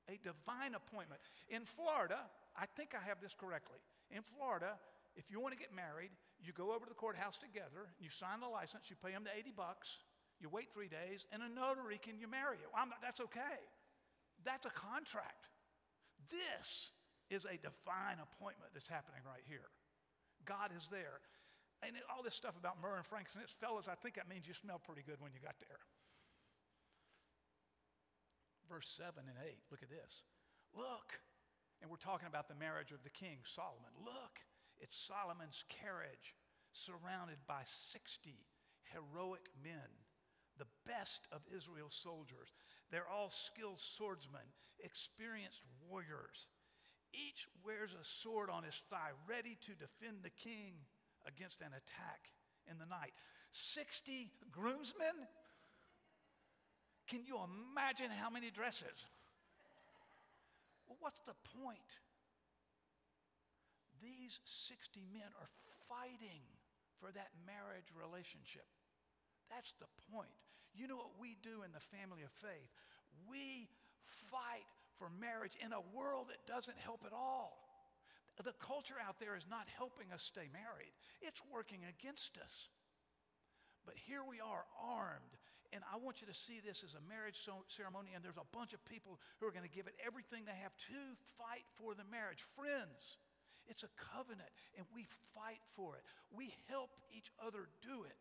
[0.09, 1.22] A divine appointment.
[1.53, 2.18] In Florida,
[2.57, 3.78] I think I have this correctly.
[4.09, 4.82] In Florida,
[5.13, 6.09] if you want to get married,
[6.41, 9.38] you go over to the courthouse together, you sign the license, you pay them the
[9.38, 10.01] 80 bucks,
[10.41, 12.66] you wait three days, and a notary can you marry you.
[12.74, 13.61] Not, that's okay.
[14.41, 15.53] That's a contract.
[16.30, 16.92] This
[17.30, 19.74] is a divine appointment that's happening right here.
[20.46, 21.22] God is there.
[21.84, 24.80] And all this stuff about myrrh and frankincense, fellas, I think that means you smell
[24.80, 25.82] pretty good when you got there.
[28.66, 30.26] Verse 7 and 8, look at this.
[30.74, 31.22] Look,
[31.82, 33.94] and we're talking about the marriage of the king, Solomon.
[34.02, 34.42] Look,
[34.82, 36.34] it's Solomon's carriage
[36.74, 37.62] surrounded by
[37.94, 38.34] 60
[38.90, 40.06] heroic men
[40.58, 42.56] the best of Israel's soldiers.
[42.92, 44.46] They're all skilled swordsmen,
[44.80, 46.48] experienced warriors.
[47.14, 50.84] Each wears a sword on his thigh, ready to defend the king
[51.26, 52.32] against an attack
[52.70, 53.14] in the night.
[53.52, 55.16] 60 groomsmen?
[57.08, 59.06] Can you imagine how many dresses?
[60.88, 61.92] Well, what's the point?
[64.02, 65.50] These 60 men are
[65.90, 66.46] fighting
[67.00, 68.66] for that marriage relationship.
[69.50, 70.45] That's the point.
[70.76, 72.72] You know what we do in the family of faith?
[73.32, 73.68] We
[74.30, 74.68] fight
[75.00, 77.58] for marriage in a world that doesn't help at all.
[78.44, 80.92] The culture out there is not helping us stay married,
[81.24, 82.54] it's working against us.
[83.88, 85.34] But here we are, armed.
[85.74, 87.42] And I want you to see this as a marriage
[87.74, 90.58] ceremony, and there's a bunch of people who are going to give it everything they
[90.62, 91.02] have to
[91.42, 92.44] fight for the marriage.
[92.54, 93.18] Friends,
[93.66, 96.04] it's a covenant, and we fight for it.
[96.30, 98.20] We help each other do it.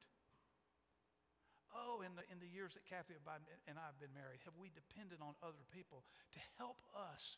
[1.74, 4.70] Oh, in the, in the years that Kathy and I have been married, have we
[4.70, 6.06] depended on other people
[6.38, 7.36] to help us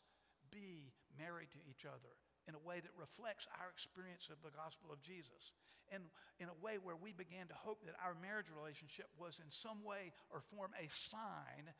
[0.53, 2.13] be married to each other
[2.45, 5.57] in a way that reflects our experience of the gospel of Jesus?
[5.89, 6.05] And
[6.37, 9.81] in a way where we began to hope that our marriage relationship was in some
[9.81, 11.73] way or form a sign,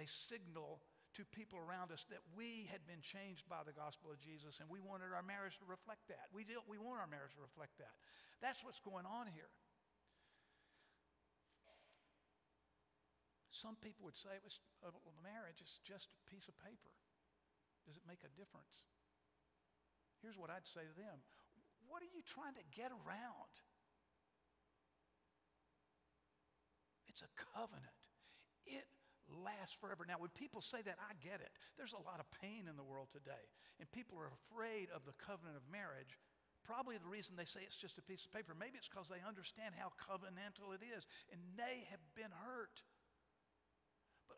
[0.00, 0.80] a signal
[1.18, 4.70] to people around us that we had been changed by the gospel of Jesus and
[4.70, 6.30] we wanted our marriage to reflect that.
[6.30, 7.92] We, did, we want our marriage to reflect that.
[8.38, 9.50] That's what's going on here.
[13.60, 16.96] Some people would say it was, uh, well, marriage is just a piece of paper.
[17.84, 18.80] Does it make a difference?
[20.24, 21.20] Here's what I'd say to them
[21.84, 23.52] What are you trying to get around?
[27.04, 28.00] It's a covenant.
[28.64, 28.88] It
[29.28, 30.08] lasts forever.
[30.08, 31.52] Now, when people say that, I get it.
[31.76, 33.44] There's a lot of pain in the world today,
[33.76, 36.16] and people are afraid of the covenant of marriage.
[36.64, 39.20] Probably the reason they say it's just a piece of paper, maybe it's because they
[39.20, 42.80] understand how covenantal it is, and they have been hurt.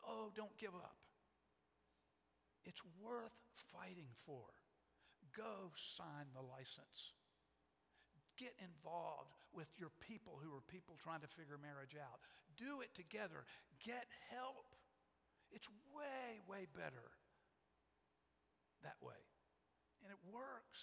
[0.06, 0.96] Oh, don't give up.
[2.64, 3.34] It's worth
[3.72, 4.46] fighting for.
[5.36, 7.14] Go sign the license.
[8.38, 12.20] Get involved with your people who are people trying to figure marriage out.
[12.56, 13.44] Do it together.
[13.84, 14.74] Get help.
[15.52, 17.12] It's way, way better
[18.82, 19.18] that way.
[20.02, 20.80] And it works.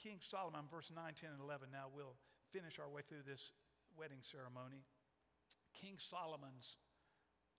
[0.00, 1.68] King Solomon, verse 9, 10, and 11.
[1.74, 2.16] Now we'll
[2.54, 3.52] finish our way through this
[3.98, 4.86] wedding ceremony.
[5.74, 6.76] King Solomon's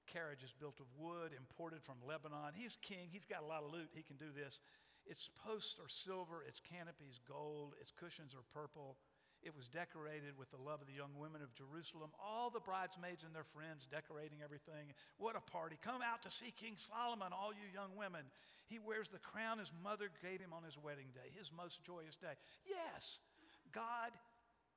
[0.07, 2.57] carriage is built of wood imported from Lebanon.
[2.57, 4.61] He's king, he's got a lot of loot, he can do this.
[5.05, 8.97] Its posts are silver, its canopies gold, its cushions are purple.
[9.39, 12.11] It was decorated with the love of the young women of Jerusalem.
[12.19, 14.91] All the bridesmaids and their friends decorating everything.
[15.15, 15.79] What a party.
[15.79, 18.27] Come out to see King Solomon, all you young women.
[18.67, 22.19] He wears the crown his mother gave him on his wedding day, his most joyous
[22.19, 22.35] day.
[22.67, 23.23] Yes,
[23.71, 24.11] God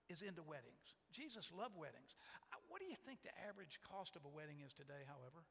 [0.06, 0.94] is into weddings.
[1.10, 2.14] Jesus loved weddings.
[2.72, 5.44] What do you think the average cost of a wedding is today, however?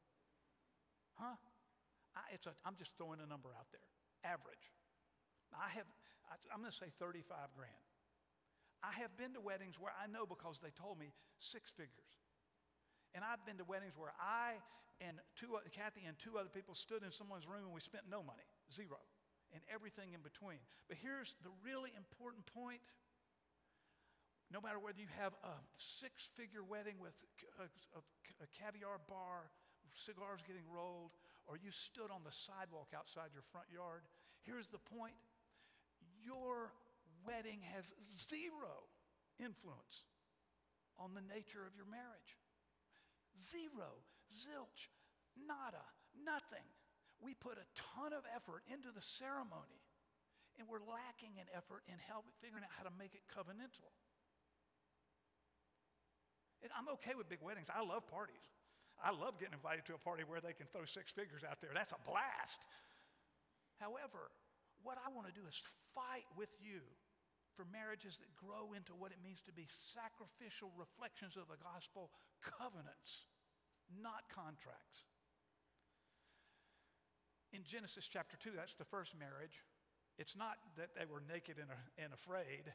[1.14, 1.38] Huh?
[2.18, 3.86] I, it's a, I'm just throwing a number out there.
[4.26, 4.74] Average.
[5.54, 5.86] I have,
[6.26, 7.86] I, I'm going to say 35 grand.
[8.82, 12.10] I have been to weddings where I know because they told me six figures.
[13.14, 14.58] And I've been to weddings where I
[14.98, 18.22] and two, Kathy and two other people stood in someone's room and we spent no
[18.22, 18.98] money, zero,
[19.54, 20.58] and everything in between.
[20.90, 22.82] But here's the really important point.
[24.52, 27.16] No matter whether you have a six figure wedding with
[27.56, 28.00] uh, a, a,
[28.44, 29.48] a caviar bar,
[29.96, 31.16] cigars getting rolled,
[31.48, 34.04] or you stood on the sidewalk outside your front yard,
[34.44, 35.16] here's the point
[36.20, 36.68] your
[37.24, 38.86] wedding has zero
[39.40, 40.04] influence
[41.00, 42.36] on the nature of your marriage.
[43.32, 44.92] Zero, zilch,
[45.34, 45.82] nada,
[46.12, 46.68] nothing.
[47.24, 49.80] We put a ton of effort into the ceremony,
[50.60, 53.96] and we're lacking in effort in help figuring out how to make it covenantal.
[56.70, 57.66] I'm okay with big weddings.
[57.66, 58.46] I love parties.
[59.02, 61.74] I love getting invited to a party where they can throw six figures out there.
[61.74, 62.62] That's a blast.
[63.82, 64.30] However,
[64.86, 65.58] what I want to do is
[65.90, 66.86] fight with you
[67.58, 72.14] for marriages that grow into what it means to be sacrificial reflections of the gospel
[72.38, 73.26] covenants,
[73.90, 75.10] not contracts.
[77.50, 79.60] In Genesis chapter 2, that's the first marriage.
[80.16, 82.70] It's not that they were naked and afraid.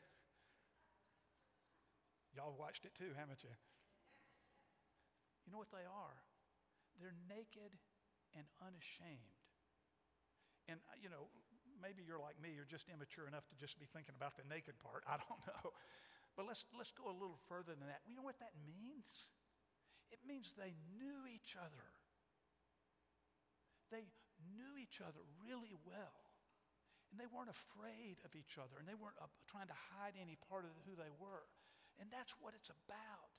[2.35, 3.55] Y'all watched it too, haven't you?
[5.47, 6.19] You know what they are?
[6.99, 7.71] They're naked
[8.35, 9.39] and unashamed.
[10.67, 11.31] And, uh, you know,
[11.79, 14.75] maybe you're like me, you're just immature enough to just be thinking about the naked
[14.83, 15.07] part.
[15.09, 15.71] I don't know.
[16.35, 18.03] But let's, let's go a little further than that.
[18.03, 19.31] You know what that means?
[20.11, 21.87] It means they knew each other.
[23.87, 24.11] They
[24.51, 26.27] knew each other really well.
[27.07, 30.35] And they weren't afraid of each other, and they weren't uh, trying to hide any
[30.51, 31.47] part of who they were.
[32.03, 33.31] And that's what it's about.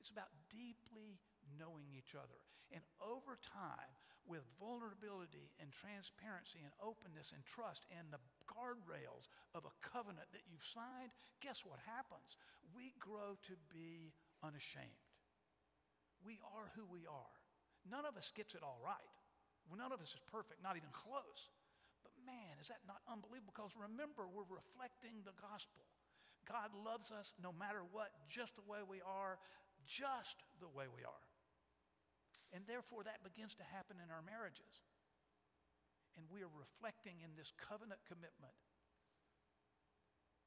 [0.00, 1.20] It's about deeply
[1.58, 2.38] knowing each other.
[2.70, 3.90] And over time,
[4.28, 9.26] with vulnerability and transparency and openness and trust and the guardrails
[9.58, 11.10] of a covenant that you've signed,
[11.42, 12.38] guess what happens?
[12.70, 15.02] We grow to be unashamed.
[16.22, 17.36] We are who we are.
[17.88, 19.14] None of us gets it all right.
[19.72, 21.50] None of us is perfect, not even close.
[22.02, 23.54] But man, is that not unbelievable?
[23.54, 25.86] Because remember, we're reflecting the gospel.
[26.44, 29.38] God loves us no matter what, just the way we are,
[29.86, 31.24] just the way we are.
[32.50, 34.82] And therefore, that begins to happen in our marriages.
[36.18, 38.58] And we are reflecting in this covenant commitment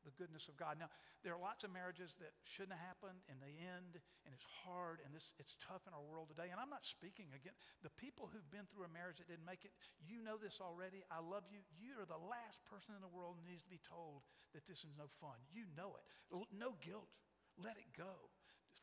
[0.03, 0.75] the goodness of God.
[0.75, 0.91] Now,
[1.23, 4.99] there are lots of marriages that shouldn't have happened and they end, and it's hard
[4.99, 6.51] and this, it's tough in our world today.
[6.51, 7.55] And I'm not speaking again.
[7.81, 9.71] The people who've been through a marriage that didn't make it,
[10.03, 11.07] you know this already.
[11.07, 11.63] I love you.
[11.79, 14.83] You are the last person in the world who needs to be told that this
[14.83, 15.39] is no fun.
[15.55, 16.05] You know it.
[16.51, 17.09] No guilt.
[17.55, 18.27] Let it go.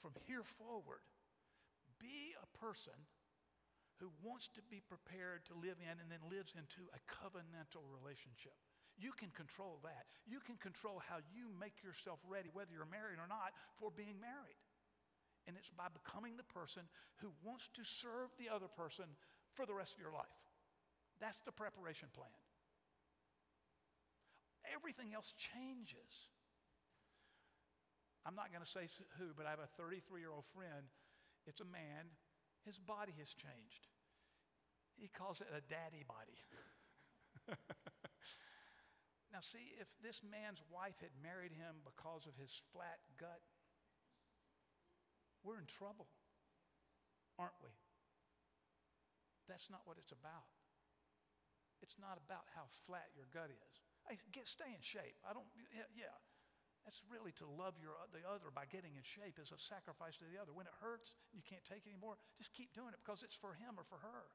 [0.01, 1.05] From here forward,
[2.01, 2.97] be a person
[4.01, 8.57] who wants to be prepared to live in and then lives into a covenantal relationship.
[8.97, 10.09] You can control that.
[10.25, 14.17] You can control how you make yourself ready, whether you're married or not, for being
[14.17, 14.61] married.
[15.45, 16.89] And it's by becoming the person
[17.21, 19.09] who wants to serve the other person
[19.53, 20.41] for the rest of your life.
[21.21, 22.33] That's the preparation plan.
[24.73, 26.29] Everything else changes.
[28.25, 30.89] I'm not going to say who, but I have a 33 year old friend.
[31.47, 32.13] It's a man.
[32.65, 33.89] His body has changed.
[35.01, 36.37] He calls it a daddy body.
[39.33, 43.41] now, see, if this man's wife had married him because of his flat gut,
[45.41, 46.13] we're in trouble,
[47.41, 47.73] aren't we?
[49.49, 50.53] That's not what it's about.
[51.81, 53.75] It's not about how flat your gut is.
[54.05, 55.17] Hey, get, stay in shape.
[55.25, 56.17] I don't, yeah, yeah.
[56.85, 60.27] That's really to love your, the other by getting in shape is a sacrifice to
[60.27, 60.51] the other.
[60.57, 63.37] When it hurts, and you can't take it anymore, just keep doing it because it's
[63.37, 64.33] for him or for her.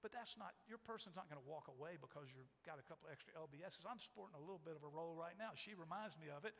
[0.00, 3.06] But that's not, your person's not going to walk away because you've got a couple
[3.06, 3.86] extra LBSs.
[3.86, 5.54] I'm sporting a little bit of a roll right now.
[5.54, 6.58] She reminds me of it.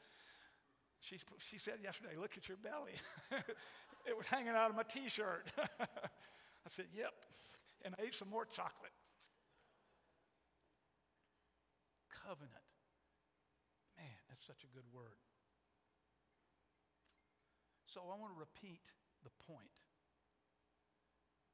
[1.02, 2.94] She, she said yesterday, look at your belly.
[4.06, 5.50] it was hanging out of my t-shirt.
[5.58, 7.10] I said, yep.
[7.82, 8.94] And I ate some more chocolate.
[12.22, 12.71] Covenant.
[14.42, 15.22] Such a good word.
[17.86, 18.82] So I want to repeat
[19.22, 19.70] the point.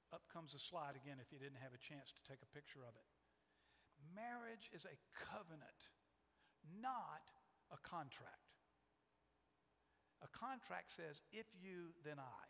[0.08, 2.80] Up comes the slide again if you didn't have a chance to take a picture
[2.80, 3.08] of it.
[4.16, 5.92] Marriage is a covenant,
[6.80, 7.28] not
[7.68, 8.56] a contract.
[10.24, 12.44] A contract says, if you, then I.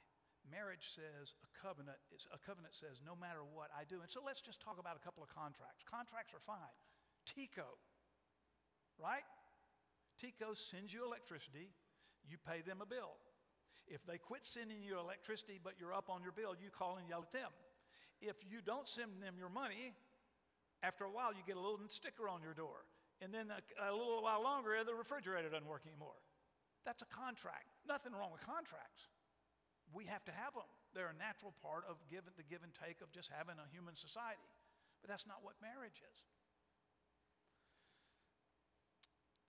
[0.46, 1.98] Marriage says a covenant,
[2.30, 4.00] a covenant says no matter what I do.
[4.00, 5.84] And so let's just talk about a couple of contracts.
[5.84, 6.76] Contracts are fine.
[7.26, 7.76] TECO,
[8.96, 9.26] right?
[10.20, 11.70] TECO sends you electricity,
[12.26, 13.16] you pay them a bill.
[13.86, 17.08] If they quit sending you electricity but you're up on your bill, you call and
[17.08, 17.50] yell at them.
[18.20, 19.94] If you don't send them your money,
[20.82, 22.86] after a while you get a little sticker on your door.
[23.18, 26.18] And then a, a little while longer, the refrigerator doesn't work anymore.
[26.86, 27.74] That's a contract.
[27.86, 29.10] Nothing wrong with contracts.
[29.90, 30.68] We have to have them.
[30.94, 33.98] They're a natural part of give, the give and take of just having a human
[33.98, 34.46] society.
[35.02, 36.18] But that's not what marriage is.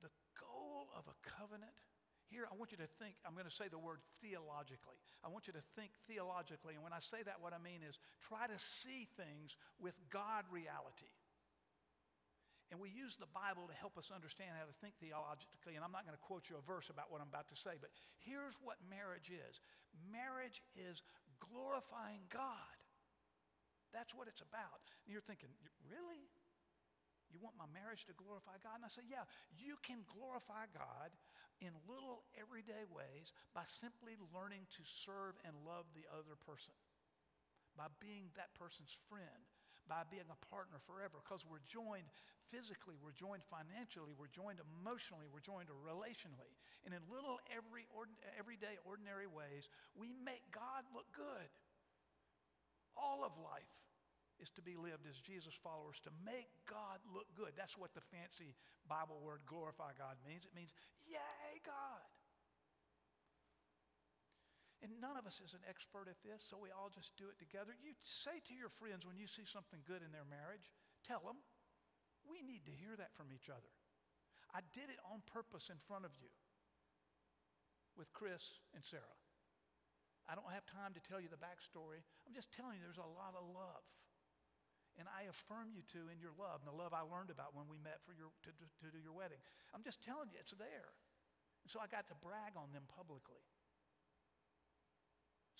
[0.01, 1.73] The goal of a covenant,
[2.29, 5.01] here I want you to think, I'm going to say the word theologically.
[5.25, 6.77] I want you to think theologically.
[6.77, 7.97] And when I say that, what I mean is
[8.29, 11.09] try to see things with God reality.
[12.69, 15.73] And we use the Bible to help us understand how to think theologically.
[15.73, 17.81] And I'm not going to quote you a verse about what I'm about to say,
[17.81, 17.89] but
[18.21, 19.57] here's what marriage is
[20.13, 21.01] marriage is
[21.41, 22.77] glorifying God.
[23.89, 24.85] That's what it's about.
[25.05, 25.49] And you're thinking,
[25.81, 26.29] really?
[27.29, 28.81] You want my marriage to glorify God?
[28.81, 31.13] And I say, yeah, you can glorify God
[31.61, 36.73] in little everyday ways by simply learning to serve and love the other person,
[37.77, 39.43] by being that person's friend,
[39.89, 42.07] by being a partner forever because we're joined
[42.53, 46.53] physically, we're joined financially, we're joined emotionally, we're joined relationally.
[46.85, 51.49] And in little every ordin- everyday ordinary ways, we make God look good.
[52.97, 53.69] All of life
[54.39, 57.53] is to be lived as Jesus followers to make God look good.
[57.59, 58.55] That's what the fancy
[58.87, 60.47] Bible word glorify God means.
[60.47, 60.71] It means,
[61.07, 62.07] yay, God.
[64.79, 67.35] And none of us is an expert at this, so we all just do it
[67.35, 67.75] together.
[67.83, 70.71] You say to your friends when you see something good in their marriage,
[71.03, 71.43] tell them,
[72.23, 73.71] we need to hear that from each other.
[74.55, 76.31] I did it on purpose in front of you
[77.99, 79.19] with Chris and Sarah.
[80.31, 81.99] I don't have time to tell you the backstory.
[82.23, 83.83] I'm just telling you there's a lot of love.
[84.99, 87.71] And I affirm you to in your love, and the love I learned about when
[87.71, 89.39] we met for your, to, to, to do your wedding.
[89.71, 90.91] I'm just telling you, it's there.
[91.63, 93.47] And so I got to brag on them publicly.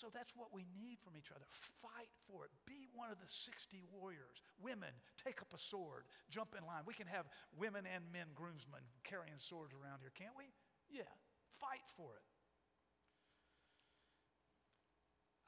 [0.00, 1.44] So that's what we need from each other.
[1.84, 2.52] Fight for it.
[2.64, 4.40] Be one of the 60 warriors.
[4.56, 6.88] Women, take up a sword, jump in line.
[6.88, 10.48] We can have women and men groomsmen carrying swords around here, can't we?
[10.88, 11.12] Yeah.
[11.60, 12.24] Fight for it.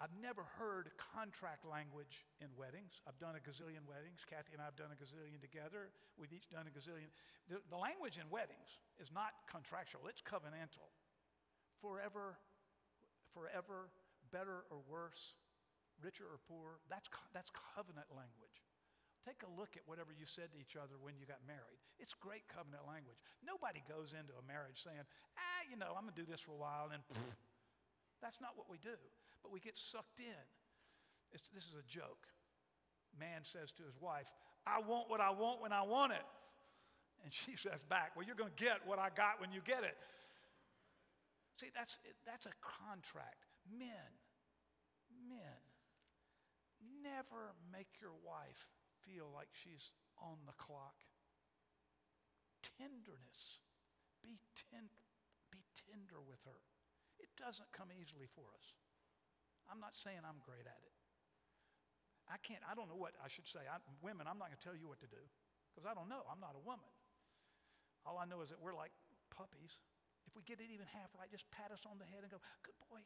[0.03, 2.99] I've never heard contract language in weddings.
[3.07, 4.27] I've done a gazillion weddings.
[4.27, 5.95] Kathy and I have done a gazillion together.
[6.19, 7.07] We've each done a gazillion.
[7.47, 10.91] The, the language in weddings is not contractual, it's covenantal.
[11.79, 12.35] Forever,
[13.31, 13.95] forever
[14.35, 15.39] better or worse,
[16.03, 18.59] richer or poor, that's, that's covenant language.
[19.23, 21.79] Take a look at whatever you said to each other when you got married.
[22.03, 23.23] It's great covenant language.
[23.39, 25.07] Nobody goes into a marriage saying,
[25.39, 27.23] ah, you know, I'm going to do this for a while, and then
[28.23, 28.99] that's not what we do.
[29.43, 30.47] But we get sucked in.
[31.33, 32.31] It's, this is a joke.
[33.19, 34.31] Man says to his wife,
[34.67, 36.25] I want what I want when I want it.
[37.25, 39.85] And she says back, Well, you're going to get what I got when you get
[39.85, 39.97] it.
[41.61, 43.45] See, that's, that's a contract.
[43.69, 44.11] Men,
[45.29, 45.61] men,
[47.03, 48.67] never make your wife
[49.05, 50.97] feel like she's on the clock.
[52.79, 53.63] Tenderness.
[54.23, 54.39] Be,
[54.71, 54.87] ten,
[55.51, 56.63] be tender with her.
[57.19, 58.67] It doesn't come easily for us.
[59.73, 60.93] I'm not saying I'm great at it.
[62.29, 63.65] I can't, I don't know what I should say.
[63.65, 65.25] I, women, I'm not going to tell you what to do
[65.73, 66.29] because I don't know.
[66.29, 66.93] I'm not a woman.
[68.05, 68.93] All I know is that we're like
[69.33, 69.81] puppies.
[70.29, 72.39] If we get it even half right, just pat us on the head and go,
[72.61, 73.01] good boy.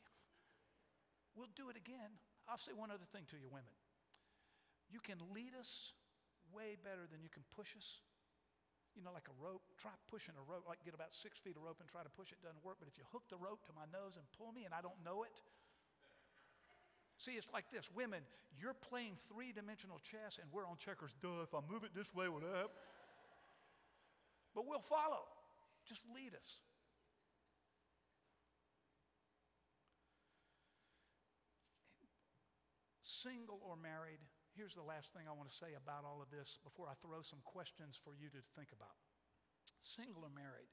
[1.38, 2.18] We'll do it again.
[2.50, 3.72] I'll say one other thing to you, women.
[4.90, 5.94] You can lead us
[6.50, 8.02] way better than you can push us.
[8.94, 9.62] You know, like a rope.
[9.76, 12.32] Try pushing a rope, like get about six feet of rope and try to push
[12.32, 12.80] it, doesn't work.
[12.80, 14.96] But if you hook the rope to my nose and pull me and I don't
[15.04, 15.36] know it,
[17.18, 17.88] see, it's like this.
[17.94, 18.20] Women,
[18.60, 21.12] you're playing three dimensional chess and we're on checkers.
[21.20, 22.76] Duh, if I move it this way, that happen?
[24.54, 25.28] But we'll follow.
[25.84, 26.50] Just lead us.
[33.04, 34.20] Single or married,
[34.56, 37.20] here's the last thing I want to say about all of this before I throw
[37.20, 38.96] some questions for you to think about.
[39.82, 40.70] Single or married,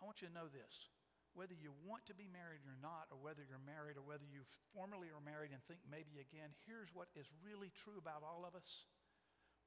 [0.00, 0.90] I want you to know this.
[1.34, 4.42] Whether you want to be married or not, or whether you're married, or whether you
[4.74, 8.58] formerly are married and think maybe again, here's what is really true about all of
[8.58, 8.66] us.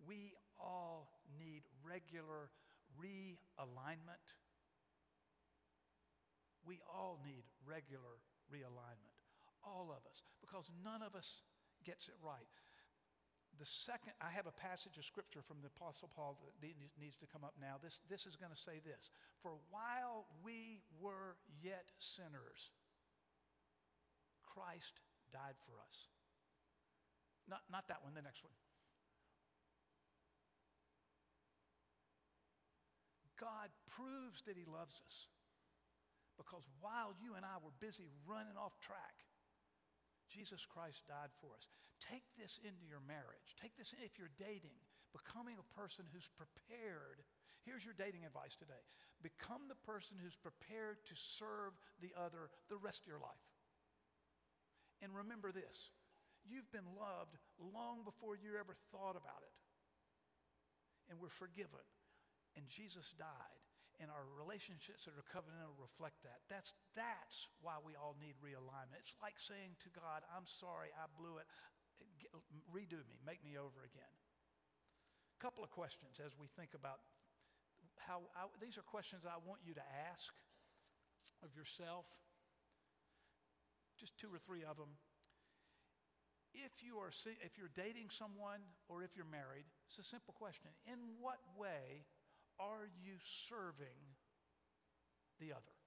[0.03, 1.07] We all
[1.39, 2.51] need regular
[2.99, 4.27] realignment.
[6.67, 8.19] We all need regular
[8.51, 9.17] realignment.
[9.63, 10.23] All of us.
[10.43, 11.43] Because none of us
[11.83, 12.51] gets it right.
[13.59, 17.27] The second, I have a passage of scripture from the Apostle Paul that needs to
[17.29, 17.77] come up now.
[17.81, 22.73] This, this is going to say this For while we were yet sinners,
[24.41, 26.09] Christ died for us.
[27.49, 28.55] Not, not that one, the next one.
[33.37, 35.27] God proves that He loves us
[36.37, 39.13] because while you and I were busy running off track,
[40.33, 41.69] Jesus Christ died for us.
[42.01, 43.53] Take this into your marriage.
[43.61, 44.75] Take this if you're dating,
[45.13, 47.21] becoming a person who's prepared.
[47.61, 48.81] Here's your dating advice today
[49.21, 53.45] become the person who's prepared to serve the other the rest of your life.
[55.05, 55.93] And remember this
[56.43, 59.55] you've been loved long before you ever thought about it.
[61.07, 61.85] And we're forgiven.
[62.57, 63.62] And Jesus died
[64.01, 66.41] and our relationships that are covenantal reflect that.
[66.49, 69.01] That's, that's why we all need realignment.
[69.03, 71.47] It's like saying to God, I'm sorry, I blew it.
[72.73, 74.15] Redo me, make me over again.
[75.37, 77.03] A couple of questions as we think about
[77.99, 80.33] how I, these are questions I want you to ask
[81.45, 82.07] of yourself.
[83.99, 84.99] Just two or three of them.
[86.53, 87.09] If you are
[87.41, 90.69] if you're dating someone or if you're married, it's a simple question.
[90.85, 92.05] In what way
[92.59, 93.17] are you
[93.49, 93.99] serving
[95.39, 95.77] the other?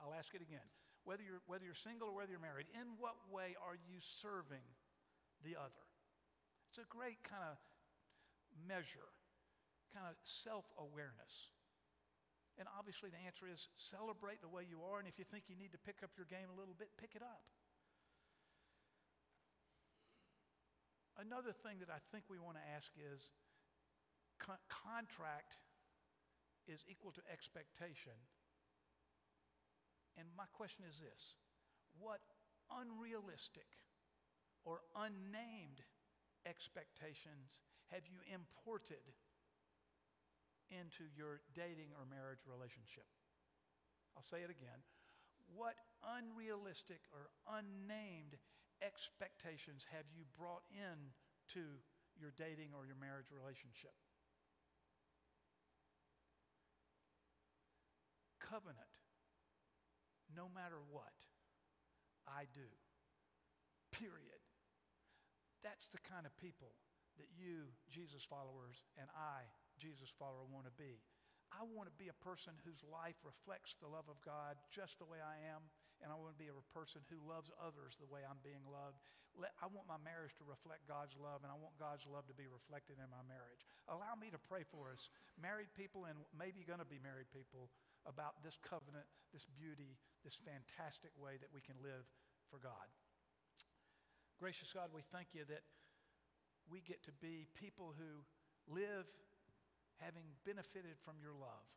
[0.00, 0.64] I'll ask it again.
[1.04, 4.64] Whether you're, whether you're single or whether you're married, in what way are you serving
[5.44, 5.84] the other?
[6.68, 7.56] It's a great kind of
[8.68, 9.10] measure,
[9.90, 11.50] kind of self awareness.
[12.60, 15.00] And obviously, the answer is celebrate the way you are.
[15.00, 17.16] And if you think you need to pick up your game a little bit, pick
[17.16, 17.40] it up.
[21.16, 23.28] Another thing that I think we want to ask is
[24.40, 25.60] con- contract
[26.66, 28.16] is equal to expectation.
[30.16, 31.36] And my question is this
[32.00, 32.20] what
[32.72, 33.68] unrealistic
[34.64, 35.84] or unnamed
[36.46, 37.52] expectations
[37.92, 39.02] have you imported
[40.70, 43.06] into your dating or marriage relationship?
[44.14, 44.80] I'll say it again.
[45.50, 45.74] What
[46.06, 48.38] unrealistic or unnamed
[48.78, 51.10] expectations have you brought in
[51.58, 51.82] to
[52.14, 53.96] your dating or your marriage relationship?
[58.50, 58.90] Covenant
[60.34, 61.14] no matter what
[62.26, 62.66] I do.
[63.94, 64.42] Period.
[65.62, 66.74] That's the kind of people
[67.18, 69.46] that you, Jesus followers, and I,
[69.76, 71.02] Jesus follower, want to be.
[71.50, 75.10] I want to be a person whose life reflects the love of God just the
[75.10, 75.66] way I am,
[76.00, 79.02] and I want to be a person who loves others the way I'm being loved.
[79.34, 82.36] Let, I want my marriage to reflect God's love, and I want God's love to
[82.38, 83.66] be reflected in my marriage.
[83.90, 87.68] Allow me to pray for us, married people and maybe going to be married people,
[88.08, 92.04] about this covenant, this beauty, this fantastic way that we can live
[92.48, 92.88] for God.
[94.40, 95.64] Gracious God, we thank you that
[96.70, 98.24] we get to be people who
[98.70, 99.04] live
[100.00, 101.68] having benefited from your love.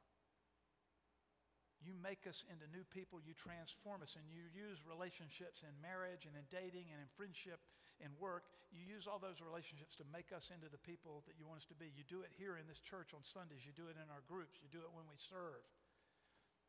[1.84, 6.24] You make us into new people, you transform us, and you use relationships in marriage
[6.24, 7.60] and in dating and in friendship
[8.00, 8.48] and work.
[8.72, 11.68] You use all those relationships to make us into the people that you want us
[11.68, 11.92] to be.
[11.92, 14.64] You do it here in this church on Sundays, you do it in our groups,
[14.64, 15.60] you do it when we serve.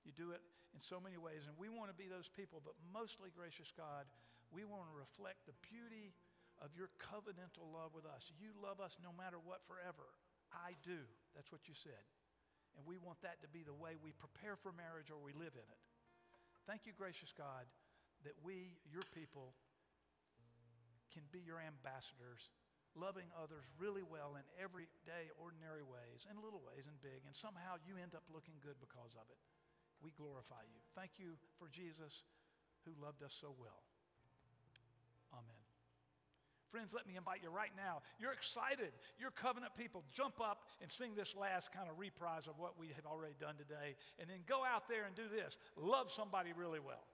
[0.05, 0.45] You do it
[0.77, 4.05] in so many ways, and we want to be those people, but mostly, gracious God,
[4.53, 6.13] we want to reflect the beauty
[6.63, 8.31] of your covenantal love with us.
[8.37, 10.07] You love us no matter what forever.
[10.53, 11.03] I do.
[11.35, 12.05] That's what you said.
[12.79, 15.55] And we want that to be the way we prepare for marriage or we live
[15.57, 15.83] in it.
[16.67, 17.67] Thank you, gracious God,
[18.23, 19.55] that we, your people,
[21.15, 22.51] can be your ambassadors,
[22.99, 27.79] loving others really well in everyday, ordinary ways, in little ways and big, and somehow
[27.87, 29.39] you end up looking good because of it
[30.05, 30.81] we glorify you.
[30.95, 32.29] Thank you for Jesus
[32.85, 33.83] who loved us so well.
[35.33, 35.65] Amen.
[36.71, 38.03] Friends, let me invite you right now.
[38.19, 38.93] You're excited.
[39.19, 40.05] You're covenant people.
[40.13, 43.55] Jump up and sing this last kind of reprise of what we have already done
[43.57, 43.97] today.
[44.19, 47.07] And then go out there and do this love somebody really well.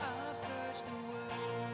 [0.00, 1.69] I've searched the world.